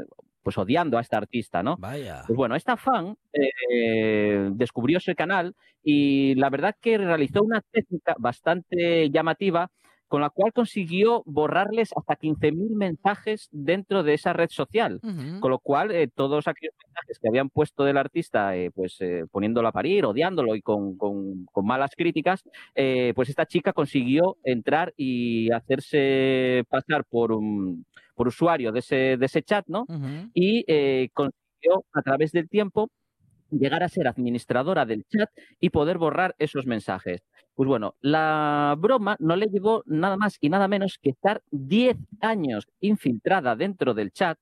pues 0.44 0.58
odiando 0.58 0.98
a 0.98 1.02
esta 1.02 1.18
artista, 1.18 1.64
¿no? 1.64 1.78
Vaya. 1.78 2.24
Pues 2.28 2.36
bueno, 2.36 2.56
esta 2.56 2.78
fan 2.78 3.18
eh, 3.34 4.50
descubrió 4.54 4.98
ese 4.98 5.16
canal 5.16 5.56
y 5.84 6.36
la 6.36 6.50
verdad 6.50 6.76
que 6.80 6.98
realizó 6.98 7.42
una 7.44 7.62
técnica 7.72 8.16
bastante 8.20 9.10
llamativa 9.10 9.70
con 10.12 10.20
la 10.20 10.30
cual 10.30 10.52
consiguió 10.52 11.24
borrarles 11.26 11.92
hasta 11.96 12.18
15.000 12.18 12.76
mensajes 12.76 13.48
dentro 13.52 14.04
de 14.04 14.14
esa 14.16 14.34
red 14.34 14.50
social. 14.50 15.00
Con 15.40 15.52
lo 15.52 15.60
cual, 15.60 15.92
eh, 15.92 16.10
todos 16.14 16.50
aquellos 16.50 16.76
mensajes 16.86 17.18
que 17.22 17.30
habían 17.30 17.50
puesto 17.50 17.86
del 17.86 17.96
artista, 17.98 18.58
eh, 18.58 18.72
pues 18.76 18.98
eh, 19.00 19.24
poniéndolo 19.32 19.70
a 19.70 19.72
parir, 19.72 20.04
odiándolo 20.06 20.54
y 20.56 20.62
con, 20.62 20.98
con- 20.98 21.46
con 21.46 21.66
malas 21.66 21.92
críticas, 21.96 22.44
pues 23.16 23.30
esta 23.30 23.46
chica 23.46 23.72
consiguió 23.72 24.36
entrar 24.44 24.94
y 24.98 25.50
hacerse 25.52 26.64
pasar 26.70 27.06
por 27.06 27.32
un 27.32 27.86
por 28.16 28.28
usuario 28.28 28.72
de 28.74 28.80
ese, 28.80 29.16
de 29.18 29.26
ese 29.26 29.42
chat, 29.42 29.66
¿no? 29.68 29.86
Y 30.34 30.66
consiguió 31.14 31.86
a 31.94 32.02
través 32.02 32.32
del 32.34 32.50
tiempo 32.50 32.90
llegar 33.52 33.84
a 33.84 33.90
ser 33.90 34.08
administradora 34.08 34.86
del 34.86 35.06
chat 35.06 35.30
y 35.60 35.70
poder 35.70 35.98
borrar 35.98 36.36
esos 36.40 36.66
mensajes. 36.66 37.22
Pues 37.54 37.68
bueno, 37.68 37.96
la 38.02 38.76
broma 38.80 39.18
no 39.20 39.36
le 39.36 39.48
llevó 39.48 39.84
nada 39.86 40.18
más 40.18 40.38
y 40.40 40.50
nada 40.50 40.68
menos 40.68 40.98
que 41.02 41.10
estar 41.12 41.42
10 41.52 41.98
años 42.22 42.68
infiltrada 42.80 43.56
dentro 43.56 43.94
del 43.94 44.12
chat, 44.12 44.38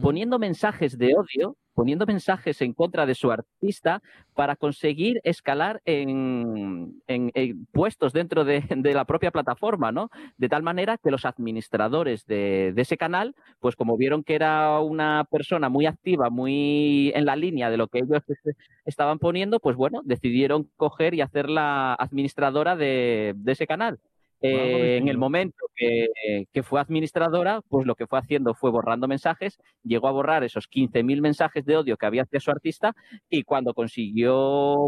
poniendo 0.00 0.38
mensajes 0.38 0.96
de 0.96 1.14
odio, 1.16 1.56
poniendo 1.74 2.06
mensajes 2.06 2.60
en 2.62 2.72
contra 2.74 3.06
de 3.06 3.14
su 3.14 3.30
artista 3.30 4.02
para 4.34 4.56
conseguir 4.56 5.20
escalar 5.24 5.80
en, 5.84 7.02
en- 7.06 7.66
puestos 7.72 8.12
dentro 8.12 8.44
de, 8.44 8.62
de 8.68 8.94
la 8.94 9.04
propia 9.04 9.30
plataforma, 9.30 9.92
¿no? 9.92 10.10
De 10.36 10.48
tal 10.48 10.62
manera 10.62 10.98
que 10.98 11.10
los 11.10 11.24
administradores 11.24 12.26
de, 12.26 12.72
de 12.74 12.82
ese 12.82 12.96
canal, 12.96 13.34
pues 13.60 13.76
como 13.76 13.96
vieron 13.96 14.22
que 14.24 14.34
era 14.34 14.80
una 14.80 15.24
persona 15.30 15.68
muy 15.68 15.86
activa, 15.86 16.30
muy 16.30 17.12
en 17.14 17.24
la 17.26 17.36
línea 17.36 17.70
de 17.70 17.76
lo 17.76 17.88
que 17.88 17.98
ellos 18.00 18.22
est- 18.28 18.56
estaban 18.84 19.18
poniendo, 19.18 19.60
pues 19.60 19.76
bueno, 19.76 20.00
decidieron 20.04 20.70
coger 20.76 21.14
y 21.14 21.20
hacerla 21.20 21.94
administradora 21.94 22.76
de, 22.76 23.34
de 23.36 23.52
ese 23.52 23.66
canal. 23.66 23.98
Eh, 24.42 24.96
en 24.96 25.08
el 25.08 25.18
momento 25.18 25.66
que, 25.76 26.08
que 26.52 26.62
fue 26.62 26.80
administradora, 26.80 27.60
pues 27.68 27.86
lo 27.86 27.94
que 27.94 28.06
fue 28.06 28.18
haciendo 28.18 28.54
fue 28.54 28.70
borrando 28.70 29.06
mensajes, 29.06 29.58
llegó 29.84 30.08
a 30.08 30.12
borrar 30.12 30.42
esos 30.42 30.68
15.000 30.68 31.20
mensajes 31.20 31.64
de 31.64 31.76
odio 31.76 31.96
que 31.96 32.06
había 32.06 32.22
hacia 32.22 32.40
su 32.40 32.50
artista 32.50 32.94
y 33.30 33.44
cuando 33.44 33.72
consiguió 33.74 34.34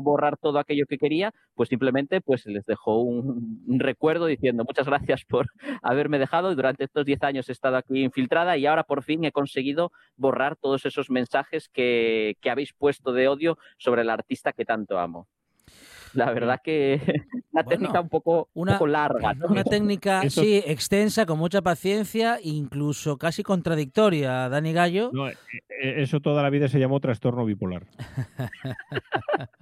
borrar 0.02 0.37
todo 0.38 0.58
aquello 0.58 0.87
que 0.88 0.99
quería, 0.99 1.32
pues 1.54 1.68
simplemente 1.68 2.20
pues 2.20 2.46
les 2.46 2.66
dejó 2.66 3.00
un, 3.02 3.64
un 3.66 3.80
recuerdo 3.80 4.26
diciendo 4.26 4.64
muchas 4.64 4.87
gracias 4.87 5.25
por 5.25 5.46
haberme 5.82 6.18
dejado 6.18 6.50
y 6.50 6.56
durante 6.56 6.84
estos 6.84 7.04
10 7.04 7.23
años 7.23 7.49
he 7.49 7.52
estado 7.52 7.76
aquí 7.76 8.02
infiltrada 8.02 8.56
y 8.56 8.66
ahora 8.66 8.84
por 8.84 9.02
fin 9.04 9.25
he 9.25 9.32
conseguido 9.32 9.92
borrar 10.16 10.56
todos 10.56 10.84
esos 10.87 11.11
mensajes 11.11 11.68
que, 11.68 12.37
que 12.40 12.50
habéis 12.50 12.73
puesto 12.73 13.12
de 13.12 13.28
odio 13.28 13.58
sobre 13.78 14.02
el 14.02 14.11
artista 14.11 14.52
que 14.52 14.64
tanto 14.64 14.99
amo. 14.99 15.28
La 16.14 16.33
verdad 16.33 16.61
que 16.62 17.00
una 17.52 17.62
Bueno, 17.62 17.68
técnica 17.71 18.00
un 18.00 18.09
poco, 18.09 18.49
un 18.54 18.62
una- 18.62 18.73
poco 18.75 18.87
larga. 18.87 19.35
¿no? 19.35 19.47
Una 19.49 19.64
técnica, 19.64 20.23
Eso- 20.23 20.42
sí, 20.42 20.62
extensa, 20.66 21.26
con 21.26 21.38
mucha 21.38 21.61
paciencia, 21.62 22.38
incluso 22.42 23.18
casi 23.18 23.42
contradictoria, 23.42 24.49
Dani 24.49 24.73
Gallo. 24.73 25.11
No, 25.12 25.28
eh, 25.28 25.37
eh, 25.68 25.94
eso 25.99 26.21
toda 26.21 26.42
la 26.42 26.50
vida 26.50 26.68
se 26.68 26.78
llamó 26.78 27.00
trastorno 27.00 27.44
bipolar. 27.44 27.87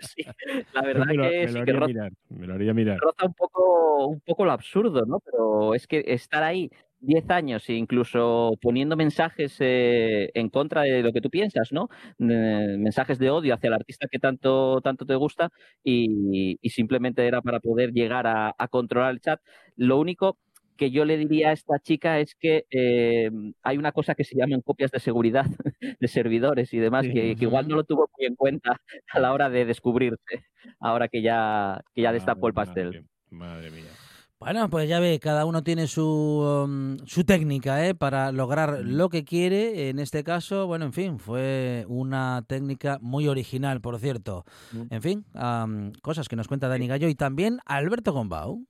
Sí, 0.00 0.24
la 0.72 0.82
verdad 0.82 1.06
me 1.06 1.14
lo, 1.14 1.22
que 1.30 1.40
me 1.42 1.48
sí 1.48 1.54
lo 1.58 1.64
que 1.64 1.70
haría 1.70 1.80
roza, 1.80 1.86
mirar. 1.86 2.12
Me 2.30 2.46
lo 2.46 2.54
haría 2.54 2.74
mirar. 2.74 2.98
roza 2.98 3.26
un 3.26 3.34
poco, 3.34 4.06
un 4.06 4.20
poco 4.20 4.44
lo 4.44 4.52
absurdo, 4.52 5.04
¿no? 5.06 5.20
Pero 5.20 5.74
es 5.74 5.86
que 5.86 6.04
estar 6.06 6.42
ahí 6.42 6.70
10 7.06 7.30
años 7.30 7.68
e 7.68 7.74
incluso 7.74 8.52
poniendo 8.60 8.96
mensajes 8.96 9.56
eh, 9.60 10.30
en 10.34 10.48
contra 10.50 10.82
de 10.82 11.02
lo 11.02 11.12
que 11.12 11.20
tú 11.20 11.30
piensas, 11.30 11.72
¿no? 11.72 11.88
Eh, 12.18 12.76
mensajes 12.78 13.18
de 13.18 13.30
odio 13.30 13.54
hacia 13.54 13.68
el 13.68 13.74
artista 13.74 14.08
que 14.10 14.18
tanto, 14.18 14.80
tanto 14.82 15.06
te 15.06 15.14
gusta 15.14 15.50
y, 15.82 16.58
y 16.60 16.70
simplemente 16.70 17.26
era 17.26 17.40
para 17.42 17.60
poder 17.60 17.92
llegar 17.92 18.26
a, 18.26 18.54
a 18.58 18.68
controlar 18.68 19.12
el 19.12 19.20
chat. 19.20 19.40
Lo 19.76 19.98
único 19.98 20.38
que 20.76 20.90
yo 20.90 21.06
le 21.06 21.16
diría 21.16 21.48
a 21.48 21.52
esta 21.52 21.78
chica 21.78 22.20
es 22.20 22.34
que 22.34 22.66
eh, 22.70 23.30
hay 23.62 23.78
una 23.78 23.92
cosa 23.92 24.14
que 24.14 24.24
se 24.24 24.36
llaman 24.36 24.60
copias 24.60 24.90
de 24.90 25.00
seguridad 25.00 25.46
de 26.00 26.08
servidores 26.08 26.74
y 26.74 26.78
demás, 26.78 27.06
Sí. 27.06 27.12
que, 27.14 27.34
que 27.36 27.44
igual 27.46 27.66
no 27.66 27.76
lo 27.76 27.84
tuvo 27.84 28.10
muy 28.18 28.26
en 28.26 28.34
cuenta 28.36 28.80
a 29.10 29.18
la 29.20 29.32
hora 29.32 29.48
de 29.48 29.64
descubrirse, 29.64 30.44
ahora 30.78 31.08
que 31.08 31.22
ya, 31.22 31.80
que 31.94 32.02
ya 32.02 32.12
destapó 32.12 32.48
el 32.48 32.52
pastel. 32.54 32.86
Madre, 32.86 33.04
madre 33.30 33.70
mía. 33.70 33.90
Bueno, 34.38 34.68
pues 34.68 34.86
ya 34.86 35.00
ve, 35.00 35.18
cada 35.18 35.46
uno 35.46 35.62
tiene 35.62 35.86
su, 35.86 36.04
um, 36.04 36.98
su 37.06 37.24
técnica 37.24 37.86
¿eh? 37.86 37.94
para 37.94 38.32
lograr 38.32 38.80
lo 38.84 39.08
que 39.08 39.24
quiere. 39.24 39.88
En 39.88 39.98
este 39.98 40.22
caso, 40.24 40.66
bueno, 40.66 40.84
en 40.84 40.92
fin, 40.92 41.18
fue 41.18 41.86
una 41.88 42.44
técnica 42.46 42.98
muy 43.00 43.28
original, 43.28 43.80
por 43.80 43.98
cierto. 43.98 44.44
En 44.90 45.00
fin, 45.00 45.24
am, 45.32 45.92
cosas 46.02 46.28
que 46.28 46.36
nos 46.36 46.48
cuenta 46.48 46.68
Dani 46.68 46.86
Gallo 46.86 47.08
y 47.08 47.14
también 47.14 47.60
Alberto 47.64 48.12
Gombau. 48.12 48.66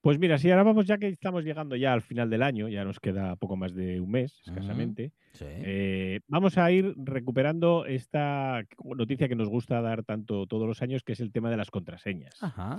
Pues 0.00 0.18
mira, 0.18 0.38
si 0.38 0.50
ahora 0.50 0.62
vamos, 0.62 0.86
ya 0.86 0.98
que 0.98 1.08
estamos 1.08 1.44
llegando 1.44 1.74
ya 1.76 1.92
al 1.92 2.02
final 2.02 2.30
del 2.30 2.42
año, 2.42 2.68
ya 2.68 2.84
nos 2.84 3.00
queda 3.00 3.34
poco 3.36 3.56
más 3.56 3.74
de 3.74 4.00
un 4.00 4.10
mes, 4.10 4.42
escasamente, 4.46 5.12
Sí. 5.32 5.46
eh, 5.48 6.20
vamos 6.28 6.56
a 6.58 6.70
ir 6.70 6.94
recuperando 6.98 7.84
esta 7.86 8.62
noticia 8.84 9.28
que 9.28 9.34
nos 9.34 9.48
gusta 9.48 9.80
dar 9.80 10.04
tanto 10.04 10.46
todos 10.46 10.68
los 10.68 10.82
años, 10.82 11.02
que 11.02 11.14
es 11.14 11.20
el 11.20 11.32
tema 11.32 11.50
de 11.50 11.56
las 11.56 11.70
contraseñas. 11.70 12.34
Ajá. 12.42 12.76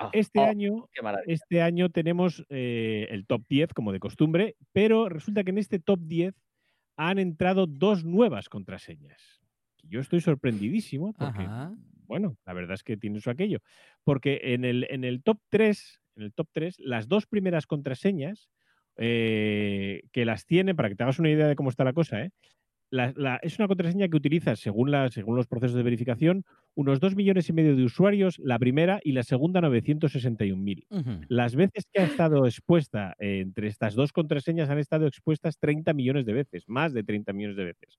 Ah, 0.00 0.08
Este 0.14 0.40
oh, 0.40 0.44
año. 0.44 0.88
Este 1.26 1.60
año 1.60 1.90
tenemos 1.90 2.44
eh, 2.48 3.06
el 3.10 3.26
top 3.26 3.44
10, 3.48 3.74
como 3.74 3.92
de 3.92 4.00
costumbre, 4.00 4.56
pero 4.72 5.10
resulta 5.10 5.44
que 5.44 5.50
en 5.50 5.58
este 5.58 5.78
top 5.78 6.00
10 6.02 6.34
han 6.96 7.18
entrado 7.18 7.66
dos 7.66 8.04
nuevas 8.04 8.48
contraseñas. 8.48 9.42
Yo 9.82 10.00
estoy 10.00 10.20
sorprendidísimo 10.20 11.12
porque, 11.12 11.42
Ajá. 11.42 11.74
bueno, 12.06 12.36
la 12.46 12.54
verdad 12.54 12.74
es 12.74 12.82
que 12.82 12.96
tiene 12.96 13.20
su 13.20 13.28
aquello. 13.30 13.58
Porque 14.02 14.40
en 14.42 14.64
el, 14.64 14.86
en 14.88 15.04
el 15.04 15.22
top 15.22 15.38
3, 15.50 16.00
en 16.16 16.22
el 16.22 16.32
top 16.32 16.48
3, 16.52 16.78
las 16.78 17.06
dos 17.06 17.26
primeras 17.26 17.66
contraseñas 17.66 18.48
eh, 18.96 20.02
que 20.12 20.24
las 20.24 20.46
tienen, 20.46 20.76
para 20.76 20.88
que 20.88 20.96
te 20.96 21.02
hagas 21.02 21.18
una 21.18 21.30
idea 21.30 21.46
de 21.46 21.56
cómo 21.56 21.68
está 21.68 21.84
la 21.84 21.92
cosa, 21.92 22.22
¿eh? 22.22 22.30
La- 22.90 23.12
la- 23.16 23.36
es 23.42 23.56
una 23.58 23.68
contraseña 23.68 24.08
que 24.08 24.16
utiliza, 24.16 24.56
según, 24.56 24.90
la- 24.90 25.08
según 25.10 25.36
los 25.36 25.46
procesos 25.46 25.76
de 25.76 25.82
verificación, 25.84 26.44
unos 26.74 26.98
2 26.98 27.14
millones 27.14 27.48
y 27.48 27.52
medio 27.52 27.76
de 27.76 27.84
usuarios, 27.84 28.38
la 28.40 28.58
primera 28.58 29.00
y 29.04 29.12
la 29.12 29.22
segunda 29.22 29.60
961.000. 29.60 30.86
Ujú. 30.90 31.10
Las 31.28 31.54
veces 31.54 31.86
que 31.92 32.00
ha 32.00 32.04
estado 32.04 32.46
expuesta 32.46 33.14
eh, 33.20 33.40
entre 33.40 33.68
estas 33.68 33.94
dos 33.94 34.12
contraseñas 34.12 34.70
han 34.70 34.78
estado 34.78 35.06
expuestas 35.06 35.58
30 35.58 35.92
millones 35.94 36.26
de 36.26 36.32
veces, 36.32 36.64
más 36.68 36.92
de 36.92 37.04
30 37.04 37.32
millones 37.32 37.56
de 37.56 37.64
veces. 37.64 37.98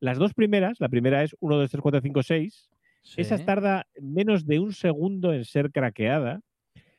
Las 0.00 0.18
dos 0.18 0.34
primeras, 0.34 0.80
la 0.80 0.88
primera 0.88 1.22
es 1.22 1.36
1, 1.40 1.56
2, 1.56 1.70
3, 1.70 1.80
4, 1.80 2.00
5, 2.00 2.22
6. 2.22 2.68
Esa 3.16 3.38
Sí. 3.38 3.44
tarda 3.44 3.86
menos 4.00 4.46
de 4.46 4.58
un 4.58 4.72
segundo 4.72 5.32
en 5.32 5.44
ser 5.44 5.70
craqueada. 5.70 6.40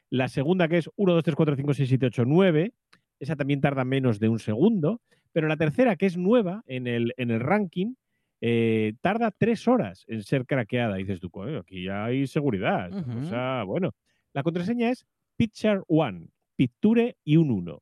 La 0.09 0.27
segunda, 0.29 0.67
que 0.67 0.77
es 0.77 0.89
1, 0.95 1.13
2, 1.13 1.23
3, 1.23 1.35
4, 1.35 1.55
5, 1.55 1.73
6, 1.73 1.89
7, 1.89 2.05
8, 2.05 2.23
9. 2.25 2.71
Esa 3.19 3.35
también 3.35 3.59
tarda 3.59 3.83
menos 3.83 4.19
de 4.19 4.29
un 4.29 4.39
segundo. 4.39 5.01
Pero 5.35 5.49
la 5.49 5.57
tercera, 5.57 5.97
que 5.97 6.05
es 6.05 6.15
nueva 6.15 6.63
en 6.65 6.87
el, 6.87 7.13
en 7.17 7.29
el 7.29 7.41
ranking, 7.41 7.95
eh, 8.39 8.93
tarda 9.01 9.31
tres 9.37 9.67
horas 9.67 10.05
en 10.07 10.23
ser 10.23 10.45
craqueada. 10.45 10.97
Y 10.97 11.03
dices 11.03 11.19
tú, 11.19 11.29
"Coño, 11.29 11.59
aquí 11.59 11.83
ya 11.83 12.05
hay 12.05 12.25
seguridad. 12.25 12.89
Ujú. 12.93 13.19
cosa, 13.19 13.63
bueno, 13.63 13.91
la 14.33 14.43
contraseña 14.43 14.89
es 14.91 15.05
Picture 15.35 15.81
One, 15.87 16.27
Picture 16.55 17.17
y 17.25 17.35
un 17.35 17.51
1. 17.51 17.81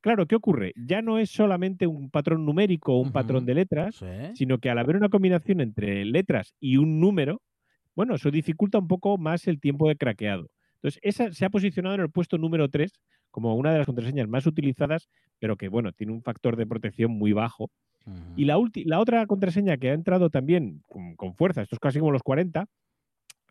Claro, 0.00 0.26
¿qué 0.26 0.34
ocurre? 0.34 0.72
Ya 0.74 1.00
no 1.00 1.18
es 1.20 1.30
solamente 1.30 1.86
un 1.86 2.10
patrón 2.10 2.44
numérico 2.44 2.94
o 2.94 3.00
un 3.00 3.12
patrón 3.12 3.46
de 3.46 3.54
letras, 3.54 3.94
Sí. 3.94 4.06
sino 4.34 4.58
que 4.58 4.68
al 4.68 4.78
haber 4.78 4.96
una 4.96 5.08
combinación 5.08 5.60
entre 5.60 6.04
letras 6.04 6.52
y 6.58 6.78
un 6.78 6.98
número, 6.98 7.42
bueno, 7.94 8.16
eso 8.16 8.32
dificulta 8.32 8.78
un 8.78 8.88
poco 8.88 9.18
más 9.18 9.46
el 9.46 9.60
tiempo 9.60 9.88
de 9.88 9.94
craqueado. 9.96 10.50
Entonces, 10.76 10.98
esa 11.04 11.32
se 11.32 11.44
ha 11.44 11.50
posicionado 11.50 11.94
en 11.96 12.00
el 12.02 12.10
puesto 12.10 12.38
número 12.38 12.68
3 12.68 12.92
como 13.30 13.54
una 13.56 13.72
de 13.72 13.78
las 13.78 13.86
contraseñas 13.86 14.28
más 14.28 14.46
utilizadas, 14.46 15.08
pero 15.38 15.56
que, 15.56 15.68
bueno, 15.68 15.92
tiene 15.92 16.12
un 16.12 16.22
factor 16.22 16.56
de 16.56 16.66
protección 16.66 17.10
muy 17.12 17.32
bajo. 17.32 17.70
Y 18.36 18.46
la, 18.46 18.56
ulti- 18.56 18.84
la 18.86 19.00
otra 19.00 19.26
contraseña 19.26 19.76
que 19.76 19.90
ha 19.90 19.92
entrado 19.92 20.30
también 20.30 20.82
con, 20.88 21.14
con 21.16 21.34
fuerza, 21.34 21.60
esto 21.62 21.76
es 21.76 21.80
casi 21.80 21.98
como 21.98 22.10
los 22.10 22.22
40, 22.22 22.66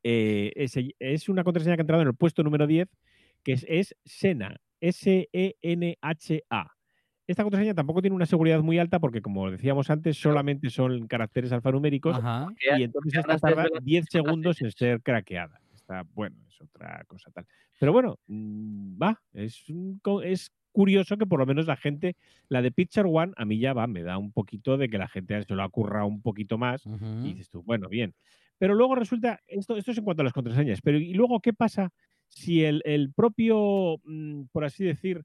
eh, 0.04 0.52
es, 0.56 0.76
es 1.00 1.30
una 1.30 1.44
contraseña 1.44 1.76
que 1.76 1.82
ha 1.82 1.84
entrado 1.84 2.02
en 2.02 2.08
el 2.10 2.16
puesto 2.16 2.44
número 2.44 2.66
10, 2.68 2.88
que 3.44 3.54
es, 3.54 3.66
es 3.70 3.96
Sena, 4.06 4.58
E 4.82 4.90
S-E-N-H-A. 4.90 6.68
Esta 7.28 7.44
contraseña 7.44 7.74
tampoco 7.74 8.02
tiene 8.02 8.16
una 8.16 8.26
seguridad 8.26 8.62
muy 8.62 8.80
alta 8.80 9.00
porque, 9.00 9.22
como 9.22 9.52
decíamos 9.52 9.90
antes, 9.90 10.18
solamente 10.18 10.70
son 10.70 11.08
caracteres 11.08 11.52
alfanuméricos 11.52 12.16
Ajá. 12.18 12.48
Y 12.80 12.84
entonces 12.84 13.14
esta 13.16 13.38
tarda 13.38 13.64
desde 13.64 13.76
las 13.76 13.84
10 13.84 14.06
segundos 14.10 14.62
en 14.62 14.72
ser 14.72 15.02
craqueada. 15.02 15.60
Está, 15.88 16.04
bueno, 16.14 16.36
es 16.50 16.60
otra 16.60 17.02
cosa 17.08 17.32
tal. 17.32 17.46
Pero 17.80 17.94
bueno, 17.94 18.20
mm, 18.28 19.02
va, 19.02 19.24
es, 19.32 19.64
es 20.26 20.52
curioso 20.74 21.16
que 21.16 21.26
por 21.26 21.40
lo 21.40 21.46
menos 21.46 21.66
la 21.66 21.78
gente, 21.78 22.18
la 22.50 22.62
de 22.62 22.74
Picture 22.74 23.08
One, 23.10 23.32
a 23.38 23.46
mí 23.46 23.58
ya 23.58 23.72
va, 23.72 23.88
me 23.88 24.04
da 24.04 24.18
un 24.18 24.34
poquito 24.34 24.76
de 24.76 24.90
que 24.90 24.98
la 24.98 25.08
gente 25.08 25.42
se 25.46 25.56
lo 25.56 25.64
ha 25.64 25.70
currado 25.70 26.06
un 26.08 26.22
poquito 26.22 26.58
más 26.58 26.90
y 27.22 27.30
dices 27.30 27.50
tú, 27.50 27.64
bueno, 27.64 27.88
bien. 27.88 28.14
Pero 28.58 28.76
luego 28.76 28.96
resulta, 28.96 29.40
esto, 29.48 29.78
esto 29.78 29.92
es 29.92 29.98
en 29.98 30.04
cuanto 30.04 30.24
a 30.24 30.26
las 30.26 30.34
contraseñas, 30.34 30.82
pero 30.82 31.00
¿y 31.00 31.14
luego 31.14 31.40
qué 31.40 31.54
pasa 31.54 31.94
si 32.28 32.66
el, 32.66 32.82
el 32.84 33.14
propio, 33.14 33.96
mm, 34.04 34.48
por 34.52 34.66
así 34.66 34.84
decir, 34.84 35.24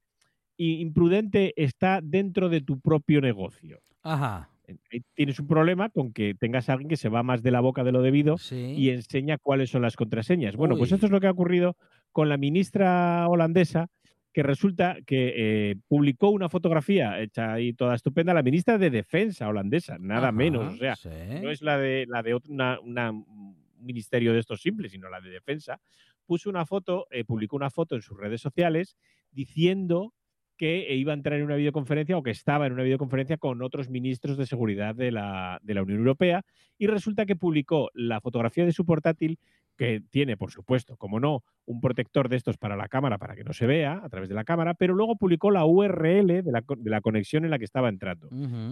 imprudente 0.57 1.55
está 1.57 2.01
dentro 2.01 2.49
de 2.49 2.61
tu 2.61 2.79
propio 2.79 3.21
negocio? 3.21 3.81
Ajá. 4.05 4.52
Ahí 4.93 5.03
tienes 5.15 5.39
un 5.41 5.47
problema 5.47 5.89
con 5.91 6.13
que 6.13 6.35
tengas 6.35 6.69
a 6.69 6.73
alguien 6.75 6.89
que 6.89 6.97
se 6.97 7.09
va 7.09 7.23
más 7.23 7.43
de 7.43 7.51
la 7.51 7.61
boca 7.61 7.85
de 7.85 7.93
lo 7.93 8.03
debido 8.03 8.39
Sí. 8.39 8.75
y 8.77 8.91
enseña 8.91 9.39
cuáles 9.39 9.71
son 9.71 9.83
las 9.83 9.97
contraseñas. 9.97 10.57
Bueno, 10.57 10.77
pues 10.77 10.93
esto 10.93 11.07
es 11.07 11.13
lo 11.13 11.21
que 11.21 11.27
ha 11.27 11.31
ocurrido 11.33 11.77
con 12.11 12.29
la 12.29 12.37
ministra 12.37 13.27
holandesa, 13.29 13.89
que 14.33 14.43
resulta 14.43 14.97
que 15.07 15.33
eh, 15.37 15.77
publicó 15.89 16.31
una 16.31 16.49
fotografía 16.49 17.21
hecha 17.21 17.53
ahí 17.53 17.75
toda 17.75 17.95
estupenda, 17.95 18.33
la 18.33 18.43
ministra 18.43 18.79
de 18.79 18.89
Defensa 18.91 19.47
holandesa, 19.49 19.99
nada 19.99 20.29
Ajá, 20.29 20.33
menos. 20.33 20.75
O 20.75 20.77
sea, 20.79 20.97
sí. 20.97 21.09
no 21.43 21.51
es 21.51 21.61
la 21.61 21.77
de, 21.79 22.07
la 22.09 22.23
de 22.23 22.33
otro- 22.35 22.51
una- 22.53 22.81
una- 22.81 23.11
un 23.11 23.57
ministerio 23.79 24.33
de 24.33 24.39
estos 24.41 24.63
simples, 24.63 24.93
sino 24.93 25.11
la 25.11 25.21
de 25.21 25.29
Defensa. 25.31 25.81
Puso 26.25 26.49
una 26.49 26.65
foto, 26.65 27.07
eh, 27.11 27.25
publicó 27.25 27.57
una 27.57 27.69
foto 27.69 27.95
en 27.95 28.01
sus 28.03 28.17
redes 28.19 28.41
sociales 28.41 28.97
diciendo 29.33 30.15
que 30.63 30.95
iba 30.95 31.13
a 31.13 31.17
entrar 31.17 31.41
en 31.41 31.45
una 31.45 31.57
videoconferencia 31.57 32.17
o 32.17 32.23
que 32.23 32.31
estaba 32.31 32.69
en 32.69 32.73
una 32.73 32.85
videoconferencia 32.85 33.37
con 33.37 33.63
otros 33.63 33.91
ministros 33.91 34.37
de 34.37 34.47
seguridad 34.47 34.95
de 34.95 35.11
la, 35.11 35.59
de 35.65 35.75
la 35.75 35.83
Unión 35.83 35.99
Europea 35.99 36.45
y 36.79 36.87
resulta 36.87 37.27
que 37.27 37.35
publicó 37.35 37.91
la 37.95 38.21
fotografía 38.21 38.65
de 38.65 38.71
su 38.71 38.85
portátil 38.87 39.41
que 39.77 40.03
tiene, 40.11 40.37
por 40.37 40.53
supuesto, 40.53 40.97
como 40.97 41.19
no, 41.19 41.43
un 41.65 41.81
protector 41.81 42.29
de 42.29 42.37
estos 42.37 42.59
para 42.59 42.77
la 42.77 42.87
cámara 42.87 43.19
para 43.19 43.35
que 43.35 43.43
no 43.43 43.53
se 43.53 43.67
vea 43.67 44.01
a 44.05 44.09
través 44.09 44.29
de 44.29 44.37
la 44.37 44.45
cámara, 44.45 44.75
pero 44.75 44.95
luego 44.95 45.17
publicó 45.17 45.51
la 45.51 45.65
URL 45.65 46.45
de 46.45 46.53
la, 46.53 46.63
co- 46.63 46.77
de 46.77 46.91
la 46.91 47.01
conexión 47.01 47.45
en 47.45 47.51
la 47.51 47.59
que 47.59 47.65
estaba 47.65 47.89
entrando. 47.89 48.29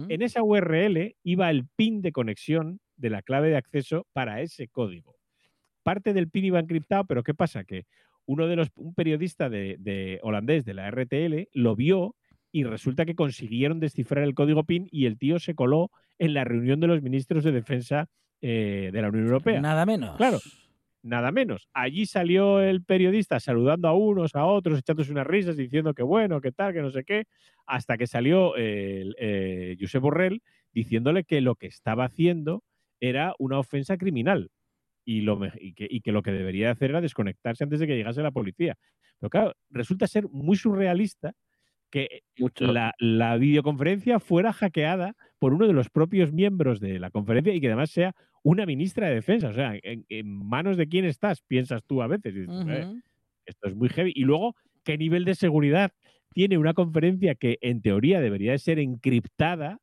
En 0.09 0.21
esa 0.21 0.43
URL 0.43 1.17
iba 1.23 1.49
el 1.49 1.67
pin 1.75 2.01
de 2.01 2.13
conexión 2.13 2.79
de 2.95 3.09
la 3.09 3.21
clave 3.21 3.49
de 3.49 3.57
acceso 3.57 4.07
para 4.13 4.39
ese 4.39 4.69
código. 4.69 5.17
Parte 5.83 6.13
del 6.13 6.29
pin 6.29 6.45
iba 6.45 6.59
encriptado, 6.59 7.03
pero 7.03 7.21
¿qué 7.23 7.33
pasa? 7.33 7.65
Que 7.65 7.85
uno 8.25 8.47
de 8.47 8.55
los, 8.55 8.69
un 8.75 8.93
periodista 8.93 9.49
de, 9.49 9.77
de 9.79 10.19
holandés 10.23 10.65
de 10.65 10.73
la 10.73 10.89
RTL 10.89 11.49
lo 11.53 11.75
vio 11.75 12.15
y 12.51 12.63
resulta 12.63 13.05
que 13.05 13.15
consiguieron 13.15 13.79
descifrar 13.79 14.23
el 14.23 14.33
código 14.33 14.63
PIN 14.63 14.87
y 14.91 15.05
el 15.05 15.17
tío 15.17 15.39
se 15.39 15.55
coló 15.55 15.89
en 16.19 16.33
la 16.33 16.43
reunión 16.43 16.79
de 16.79 16.87
los 16.87 17.01
ministros 17.01 17.43
de 17.43 17.51
defensa 17.51 18.09
eh, 18.41 18.89
de 18.91 19.01
la 19.01 19.09
Unión 19.09 19.25
Europea. 19.25 19.61
Nada 19.61 19.85
menos. 19.85 20.17
Claro. 20.17 20.39
Nada 21.03 21.31
menos. 21.31 21.67
Allí 21.73 22.05
salió 22.05 22.61
el 22.61 22.83
periodista 22.83 23.39
saludando 23.39 23.87
a 23.87 23.93
unos, 23.93 24.35
a 24.35 24.45
otros, 24.45 24.79
echándose 24.79 25.11
unas 25.11 25.25
risas, 25.25 25.57
diciendo 25.57 25.93
que 25.93 26.03
bueno, 26.03 26.41
que 26.41 26.51
tal, 26.51 26.73
que 26.73 26.81
no 26.81 26.91
sé 26.91 27.03
qué, 27.03 27.25
hasta 27.65 27.97
que 27.97 28.05
salió 28.05 28.55
el, 28.55 29.15
eh, 29.17 29.77
Josep 29.79 30.01
Borrell 30.01 30.43
diciéndole 30.73 31.23
que 31.23 31.41
lo 31.41 31.55
que 31.55 31.67
estaba 31.67 32.05
haciendo 32.05 32.63
era 32.99 33.33
una 33.39 33.57
ofensa 33.57 33.97
criminal 33.97 34.51
y, 35.17 35.21
lo, 35.21 35.37
me- 35.37 35.51
y, 35.59 35.73
que, 35.73 35.87
y 35.89 36.01
que 36.01 36.11
lo 36.11 36.21
que 36.23 36.31
debería 36.31 36.71
hacer 36.71 36.91
era 36.91 37.01
desconectarse 37.01 37.63
antes 37.63 37.79
de 37.79 37.87
que 37.87 37.95
llegase 37.97 38.21
la 38.23 38.31
policía. 38.31 38.75
Pero 39.19 39.29
claro, 39.29 39.53
resulta 39.69 40.07
ser 40.07 40.27
muy 40.29 40.55
surrealista 40.57 41.33
que 41.91 42.21
la, 42.57 42.93
la 42.99 43.37
videoconferencia 43.37 44.19
fuera 44.19 44.53
hackeada 44.53 45.15
por 45.39 45.53
uno 45.53 45.67
de 45.67 45.73
los 45.73 45.89
propios 45.89 46.31
miembros 46.33 46.79
de 46.79 46.99
la 46.99 47.11
conferencia 47.11 47.53
y 47.53 47.61
que 47.61 47.67
además 47.67 47.91
sea 47.91 48.13
una 48.43 48.65
ministra 48.65 49.07
de 49.09 49.15
defensa. 49.15 49.49
O 49.49 49.53
sea, 49.53 49.73
¿en, 49.83 50.05
en 50.09 50.27
manos 50.27 50.77
de 50.77 50.87
quién 50.87 51.05
estás? 51.05 51.41
Piensas 51.41 51.83
tú 51.85 52.01
a 52.01 52.07
veces. 52.07 52.35
Y 52.35 52.39
dices, 52.41 52.55
"Eh, 52.67 52.85
Ujú. 52.85 53.01
esto 53.45 53.67
es 53.69 53.75
muy 53.75 53.89
heavy. 53.89 54.11
Y 54.15 54.23
luego, 54.23 54.55
¿qué 54.83 54.97
nivel 54.97 55.25
de 55.25 55.35
seguridad 55.35 55.91
tiene 56.33 56.57
una 56.57 56.73
conferencia 56.73 57.35
que 57.35 57.57
en 57.61 57.81
teoría 57.81 58.21
debería 58.21 58.51
de 58.53 58.59
ser 58.59 58.79
encriptada 58.79 59.79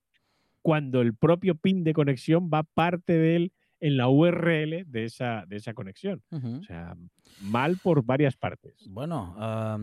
cuando 0.63 1.01
el 1.01 1.17
propio 1.17 1.55
pin 1.57 1.85
de 1.85 1.93
conexión 1.95 2.51
va 2.53 2.63
parte 2.65 3.15
de 3.15 3.37
él 3.37 3.53
en 3.81 3.97
la 3.97 4.09
URL 4.09 4.85
de 4.87 5.05
esa, 5.05 5.45
de 5.47 5.57
esa 5.57 5.75
conexión? 5.75 6.23
O 6.31 6.63
sea, 6.63 6.97
mal 7.39 7.79
por 7.79 8.05
varias 8.05 8.37
partes. 8.37 8.75
Bueno, 8.85 9.35
am, 9.39 9.83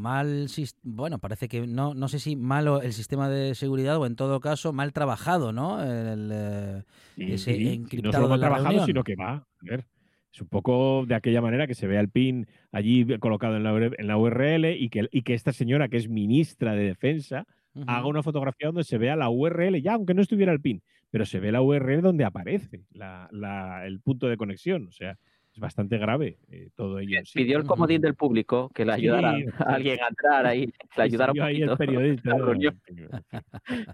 mal, 0.00 0.46
bueno, 0.82 1.18
parece 1.18 1.48
que 1.48 1.66
no, 1.66 1.94
no 1.94 2.08
sé 2.08 2.18
si 2.18 2.36
malo 2.36 2.82
el 2.82 2.92
sistema 2.92 3.28
de 3.28 3.54
seguridad 3.54 3.96
o 3.98 4.06
en 4.06 4.16
todo 4.16 4.40
caso 4.40 4.72
mal 4.72 4.92
trabajado, 4.92 5.52
¿no? 5.52 5.82
El, 5.82 6.30
eh, 6.32 6.82
Sí, 7.16 7.32
ese 7.32 7.52
sí, 7.54 7.68
encriptado 7.68 8.28
no 8.28 8.28
solo 8.28 8.36
la 8.36 8.48
trabajado, 8.48 8.80
reunión. 8.80 8.86
sino 8.86 9.04
que 9.04 9.16
va. 9.16 9.34
A 9.34 9.46
ver, 9.60 9.86
es 10.32 10.40
un 10.40 10.48
poco 10.48 11.04
de 11.06 11.14
aquella 11.14 11.42
manera 11.42 11.66
que 11.66 11.74
se 11.74 11.86
vea 11.86 12.00
el 12.00 12.08
pin 12.10 12.46
allí 12.72 13.06
colocado 13.18 13.56
en 13.56 13.62
la, 13.64 13.70
en 13.76 14.06
la 14.06 14.16
URL 14.16 14.64
y 14.76 14.88
que, 14.90 15.08
y 15.12 15.22
que 15.22 15.34
esta 15.34 15.52
señora, 15.52 15.88
que 15.88 15.98
es 15.98 16.08
ministra 16.08 16.72
de 16.74 16.84
Defensa, 16.84 17.44
haga 17.86 18.06
una 18.06 18.22
fotografía 18.22 18.68
donde 18.68 18.84
se 18.84 18.98
vea 18.98 19.16
la 19.16 19.28
URL, 19.30 19.80
ya 19.82 19.94
aunque 19.94 20.14
no 20.14 20.22
estuviera 20.22 20.52
el 20.52 20.60
pin, 20.60 20.82
pero 21.12 21.24
se 21.26 21.38
ve 21.38 21.52
la 21.52 21.62
URL 21.62 22.00
donde 22.00 22.24
aparece 22.24 22.82
la- 22.92 23.28
la- 23.30 23.86
el 23.86 24.00
punto 24.00 24.26
de 24.28 24.36
conexión. 24.36 24.88
O 24.88 24.92
sea, 24.92 25.16
es 25.54 25.60
bastante 25.60 25.98
grave 25.98 26.38
eh, 26.50 26.70
todo 26.74 26.98
ello. 26.98 27.20
sí. 27.26 27.32
Pidió 27.34 27.58
el 27.58 27.64
comodín 27.66 28.00
del 28.00 28.14
público 28.14 28.70
que 28.74 28.86
le 28.86 28.92
ayudara 28.94 29.36
sí. 29.36 29.44
a 29.58 29.74
alguien 29.74 29.98
a 30.02 30.08
entrar 30.08 30.46
ahí, 30.46 30.66
que 30.66 30.72
le 30.96 31.02
ayudara 31.02 31.32
un 31.32 31.40
ahí 31.42 31.56
el 31.62 31.68
poquito. 31.68 31.76
periodista. 31.76 32.30
la 32.30 32.36
¿no? 32.38 32.44
reunión. 32.46 32.80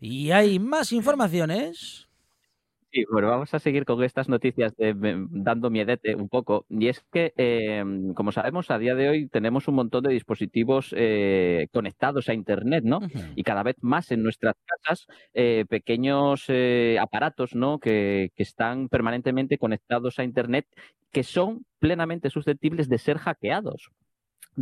Y 0.00 0.30
hay 0.32 0.58
más 0.58 0.92
informaciones. 0.92 2.08
Sí, 2.92 3.04
bueno, 3.08 3.28
vamos 3.28 3.54
a 3.54 3.60
seguir 3.60 3.84
con 3.84 4.02
estas 4.02 4.28
noticias 4.28 4.74
de- 4.76 4.94
me- 4.94 5.24
dando 5.30 5.70
miedete 5.70 6.16
un 6.16 6.28
poco. 6.28 6.66
Y 6.68 6.88
es 6.88 7.04
que, 7.12 7.32
eh, 7.36 7.84
como 8.16 8.32
sabemos, 8.32 8.68
a 8.72 8.78
día 8.78 8.96
de 8.96 9.08
hoy 9.08 9.28
tenemos 9.28 9.68
un 9.68 9.76
montón 9.76 10.02
de 10.02 10.12
dispositivos 10.12 10.92
eh, 10.96 11.68
conectados 11.72 12.28
a 12.28 12.34
Internet, 12.34 12.82
¿no? 12.84 12.98
Y 13.36 13.44
cada 13.44 13.62
vez 13.62 13.76
más 13.80 14.10
en 14.10 14.24
nuestras 14.24 14.56
casas 14.66 15.06
eh, 15.34 15.66
pequeños 15.68 16.46
eh, 16.48 16.96
aparatos 17.00 17.54
¿no? 17.54 17.78
que, 17.78 18.32
que 18.34 18.42
están 18.42 18.88
permanentemente 18.88 19.56
conectados 19.56 20.18
a 20.18 20.24
Internet 20.24 20.66
que 21.12 21.22
son 21.22 21.64
plenamente 21.78 22.28
susceptibles 22.28 22.88
de 22.88 22.98
ser 22.98 23.18
hackeados. 23.18 23.90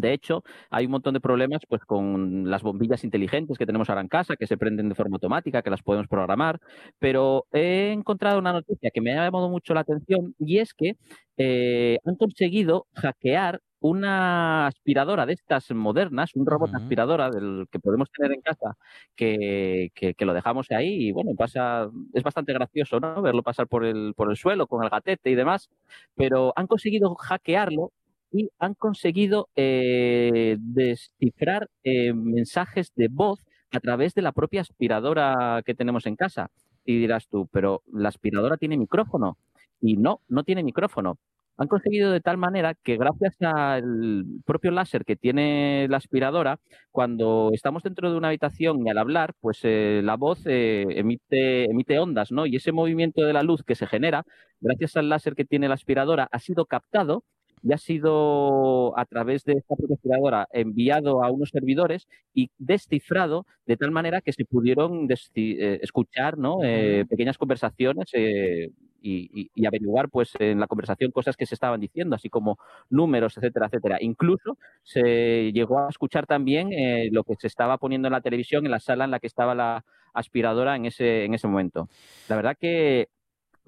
De 0.01 0.13
hecho, 0.13 0.43
hay 0.71 0.87
un 0.87 0.93
montón 0.93 1.15
de 1.15 1.21
problemas 1.21 1.63
pues, 1.69 1.83
con 1.85 2.49
las 2.51 2.63
bombillas 2.63 3.05
inteligentes 3.05 3.59
que 3.59 3.67
tenemos 3.67 3.89
ahora 3.89 4.01
en 4.03 4.09
casa, 4.09 4.37
que 4.37 4.47
se 4.47 4.57
prenden 4.57 4.89
de 4.89 4.95
forma 4.95 5.17
automática, 5.17 5.63
que 5.63 5.71
las 5.71 5.83
podemos 5.83 6.09
programar, 6.09 6.61
pero 6.99 7.47
he 7.53 7.93
encontrado 7.93 8.39
una 8.39 8.53
noticia 8.53 8.91
que 8.93 9.01
me 9.01 9.13
ha 9.13 9.25
llamado 9.25 9.49
mucho 9.49 9.75
la 9.75 9.81
atención 9.81 10.35
y 10.39 10.59
es 10.59 10.75
que 10.75 10.97
eh, 11.37 11.99
han 12.05 12.17
conseguido 12.17 12.87
hackear 12.95 13.61
una 13.81 14.67
aspiradora 14.67 15.25
de 15.25 15.35
estas 15.35 15.71
modernas, 15.71 16.35
un 16.35 16.47
robot 16.47 16.75
aspiradora 16.75 17.31
del 17.31 17.67
que 17.71 17.79
podemos 17.79 18.11
tener 18.11 18.33
en 18.33 18.41
casa, 18.41 18.77
que, 19.15 19.91
que- 19.95 20.15
que 20.15 20.25
lo 20.25 20.35
dejamos 20.35 20.67
ahí 20.71 21.09
y 21.09 21.13
bueno, 21.13 21.31
pasa, 21.37 21.89
es 22.13 22.23
bastante 22.25 22.53
gracioso, 22.53 22.99
¿no? 23.01 23.23
Verlo 23.23 23.43
pasar 23.45 23.69
por 23.69 23.85
el, 23.85 24.15
por 24.17 24.31
el 24.31 24.37
suelo 24.37 24.67
con 24.67 24.83
el 24.83 24.91
gatete 24.91 25.31
y 25.31 25.35
demás, 25.37 25.69
pero 26.17 26.53
han 26.57 26.67
conseguido 26.67 27.15
hackearlo 27.15 27.93
y 28.31 28.51
han 28.59 28.75
conseguido 28.75 29.49
eh, 29.57 30.57
descifrar 30.59 31.69
eh, 31.85 32.12
mensajes 32.12 32.93
de 32.95 33.09
voz 33.09 33.41
a 33.71 33.81
través 33.81 34.14
de 34.14 34.23
la 34.23 34.33
propia 34.33 34.61
aspiradora 34.61 35.62
que 35.64 35.75
tenemos 35.75 36.07
en 36.07 36.17
casa. 36.17 36.51
Y 36.85 36.99
dirás 36.99 37.29
tú, 37.29 37.49
pero 37.53 37.83
la 37.93 38.09
aspiradora 38.09 38.57
tiene 38.57 38.77
micrófono. 38.79 39.37
Y 39.81 39.97
no, 39.97 40.21
no 40.29 40.43
tiene 40.45 40.62
micrófono. 40.62 41.19
Han 41.59 41.67
conseguido 41.67 42.12
de 42.12 42.21
tal 42.21 42.38
manera 42.38 42.75
que 42.75 42.97
gracias 42.97 43.35
al 43.41 44.25
propio 44.47 44.71
láser 44.71 45.05
que 45.05 45.17
tiene 45.17 45.88
la 45.91 45.97
aspiradora, 45.97 46.61
cuando 46.93 47.51
estamos 47.53 47.83
dentro 47.83 48.12
de 48.12 48.17
una 48.17 48.29
habitación 48.29 48.87
y 48.87 48.91
al 48.91 48.99
hablar, 48.99 49.35
pues 49.41 49.61
eh, 49.64 50.01
la 50.05 50.17
voz 50.17 50.41
eh, 50.47 50.87
emite, 50.91 51.64
emite 51.64 51.99
ondas, 51.99 52.31
¿no? 52.31 52.47
Y 52.47 52.55
ese 52.57 52.71
movimiento 52.71 53.23
de 53.25 53.33
la 53.33 53.43
luz 53.43 53.64
que 53.64 53.75
se 53.75 53.88
genera, 53.88 54.25
gracias 54.61 54.97
al 54.97 55.09
láser 55.09 55.35
que 55.35 55.45
tiene 55.45 55.67
la 55.67 55.75
aspiradora, 55.75 56.29
ha 56.31 56.38
sido 56.38 56.64
captado 56.64 57.25
y 57.62 57.73
ha 57.73 57.79
sido 57.79 58.99
a 58.99 59.05
través 59.05 59.44
de 59.44 59.55
esta 59.55 59.77
propia 59.77 59.94
aspiradora 59.97 60.49
enviado 60.53 61.23
a 61.23 61.31
unos 61.31 61.51
servidores 61.51 62.07
y 62.35 62.51
descifrado 62.59 63.47
de 63.66 63.77
tal 63.77 63.90
manera 63.90 64.21
que 64.21 64.33
se 64.33 64.44
pudieron 64.44 65.09
eh, 65.35 65.79
escuchar 65.83 66.38
¿no? 66.38 66.59
Eh, 66.62 67.05
pequeñas 67.09 67.38
conversaciones 67.38 68.09
eh, 68.12 68.71
y, 69.01 69.31
y- 69.42 69.51
y 69.55 69.66
averiguar 69.66 70.09
pues 70.09 70.33
en 70.38 70.59
la 70.61 70.66
conversación 70.66 71.11
cosas 71.12 71.37
que 71.37 71.47
se 71.47 71.55
estaban 71.55 71.81
diciendo, 71.81 72.16
así 72.16 72.29
como 72.29 72.59
números, 72.90 73.37
etcétera, 73.37 73.66
etcétera. 73.66 73.99
Incluso 74.01 74.59
se 74.83 75.53
llegó 75.53 75.79
a 75.81 75.88
escuchar 75.88 76.27
también 76.27 76.73
eh, 76.73 77.09
lo 77.12 77.23
que 77.25 77.35
se 77.38 77.47
estaba 77.47 77.79
poniendo 77.79 78.09
en 78.09 78.12
la 78.12 78.21
televisión 78.21 78.64
en 78.64 78.73
la 78.73 78.81
sala 78.81 79.05
en 79.05 79.11
la 79.12 79.21
que 79.21 79.27
estaba 79.29 79.55
la 79.55 79.85
aspiradora 80.14 80.75
en 80.75 80.87
ese, 80.87 81.25
en 81.25 81.35
ese 81.35 81.47
momento. 81.47 81.88
La 82.29 82.37
verdad 82.37 82.57
que 82.59 83.09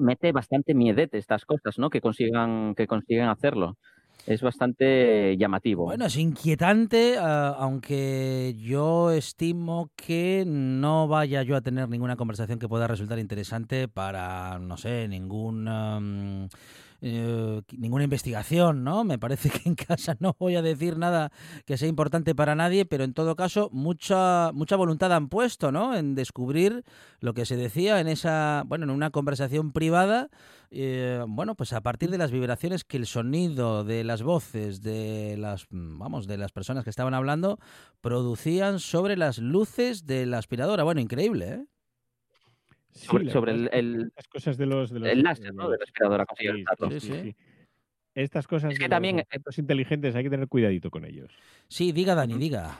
mete 0.00 0.32
bastante 0.32 0.74
miedete 0.74 1.18
estas 1.18 1.44
cosas, 1.44 1.78
¿no? 1.78 1.90
Que 1.90 2.00
consigan, 2.00 2.74
que 2.74 2.86
consigan 2.86 3.28
hacerlo. 3.28 3.76
Es 4.26 4.42
bastante 4.42 5.36
llamativo. 5.38 5.84
Bueno, 5.84 6.04
es 6.06 6.16
inquietante, 6.16 7.16
ah, 7.18 7.56
aunque 7.58 8.54
yo 8.58 9.12
estimo 9.12 9.90
que 9.96 10.44
no 10.46 11.08
vaya 11.08 11.42
yo 11.42 11.56
a 11.56 11.62
tener 11.62 11.88
ninguna 11.88 12.16
conversación 12.16 12.58
que 12.58 12.68
pueda 12.68 12.86
resultar 12.86 13.18
interesante 13.18 13.88
para, 13.88 14.58
no 14.58 14.76
sé, 14.76 15.08
ningún... 15.08 15.68
am, 15.68 16.48
eh, 17.02 17.62
ninguna 17.76 18.04
investigación, 18.04 18.84
¿no? 18.84 19.04
Me 19.04 19.18
parece 19.18 19.50
que 19.50 19.68
en 19.68 19.74
casa 19.74 20.16
no 20.20 20.36
voy 20.38 20.56
a 20.56 20.62
decir 20.62 20.98
nada 20.98 21.32
que 21.64 21.76
sea 21.78 21.88
importante 21.88 22.34
para 22.34 22.54
nadie, 22.54 22.84
pero 22.84 23.04
en 23.04 23.14
todo 23.14 23.36
caso 23.36 23.70
mucha 23.72 24.50
mucha 24.52 24.76
voluntad 24.76 25.12
han 25.12 25.28
puesto, 25.28 25.72
¿no? 25.72 25.94
En 25.94 26.14
descubrir 26.14 26.84
lo 27.20 27.34
que 27.34 27.46
se 27.46 27.56
decía 27.56 28.00
en 28.00 28.08
esa, 28.08 28.64
bueno, 28.66 28.84
en 28.84 28.90
una 28.90 29.10
conversación 29.10 29.72
privada, 29.72 30.28
eh, 30.70 31.24
bueno, 31.26 31.54
pues 31.54 31.72
a 31.72 31.80
partir 31.80 32.10
de 32.10 32.18
las 32.18 32.30
vibraciones 32.30 32.84
que 32.84 32.96
el 32.96 33.06
sonido 33.06 33.82
de 33.84 34.04
las 34.04 34.22
voces 34.22 34.82
de 34.82 35.36
las, 35.38 35.66
vamos, 35.70 36.26
de 36.26 36.38
las 36.38 36.52
personas 36.52 36.84
que 36.84 36.90
estaban 36.90 37.14
hablando 37.14 37.58
producían 38.00 38.78
sobre 38.78 39.16
las 39.16 39.38
luces 39.38 40.06
de 40.06 40.26
la 40.26 40.38
aspiradora. 40.38 40.84
Bueno, 40.84 41.00
increíble, 41.00 41.48
¿eh? 41.48 41.66
Sí, 42.92 43.06
Sobre- 43.06 43.24
la 43.24 43.32
sobre 43.32 43.52
el- 43.52 43.70
el- 43.72 44.00
estas 44.08 44.28
cosas 44.28 44.56
de 44.58 44.66
los, 44.66 44.90
de 44.90 45.00
los- 45.00 45.08
el 45.08 45.22
láser, 45.22 45.54
¿no? 45.54 45.62
los- 45.64 45.72
De 45.72 45.78
la 45.78 45.84
aspiradora 45.84 46.26
Sí. 46.38 47.00
Sí, 47.00 47.10
sí. 47.22 47.36
Estas 48.14 48.46
cosas 48.48 48.72
Es 48.72 48.78
que 48.78 48.84
de 48.86 48.90
también, 48.90 49.16
los 49.16 49.22
eh, 49.22 49.26
objetos 49.28 49.58
inteligentes 49.58 50.14
hay 50.16 50.24
que 50.24 50.30
tener 50.30 50.48
cuidadito 50.48 50.90
con 50.90 51.04
ellos. 51.04 51.30
Sí, 51.68 51.92
diga 51.92 52.14
Dani, 52.16 52.34
diga. 52.34 52.78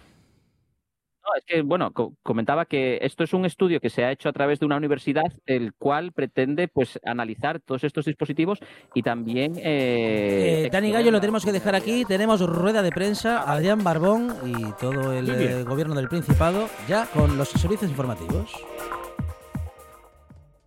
No, 1.23 1.29
es 1.38 1.44
que, 1.44 1.62
bueno, 1.62 1.92
co- 1.92 2.14
comentaba 2.23 2.64
que 2.64 2.99
esto 3.03 3.23
es 3.23 3.33
un 3.35 3.44
estudio 3.44 3.79
que 3.79 3.90
se 3.90 4.03
ha 4.05 4.11
hecho 4.11 4.29
a 4.29 4.33
través 4.33 4.59
de 4.59 4.66
una 4.66 4.77
universidad, 4.79 5.33
el 5.46 5.75
cual 5.75 6.12
pretende, 6.12 6.66
pues, 6.66 6.99
analizar 7.05 7.61
todos 7.61 7.85
estos 7.85 8.07
dispositivos 8.07 8.59
y 8.94 9.03
también... 9.03 9.53
Eh, 9.57 10.64
Eh, 10.64 10.68
Dani 10.73 10.90
Gallo 10.90 11.11
lo 11.12 11.20
tenemos 11.20 11.44
que 11.44 11.53
dejar 11.53 11.77
aquí. 11.77 12.05
Tenemos 12.07 12.40
rueda 12.44 12.83
de 12.83 12.90
prensa, 12.90 13.42
Adrián 13.53 13.85
Barbón 13.85 14.35
y 14.44 14.73
todo 14.81 15.12
el 15.12 15.29
eh, 15.31 15.62
gobierno 15.62 15.94
del 15.94 16.09
Principado 16.09 16.68
ya 16.88 17.07
con 17.07 17.37
los 17.38 17.51
servicios 17.51 17.90
informativos. 17.90 18.51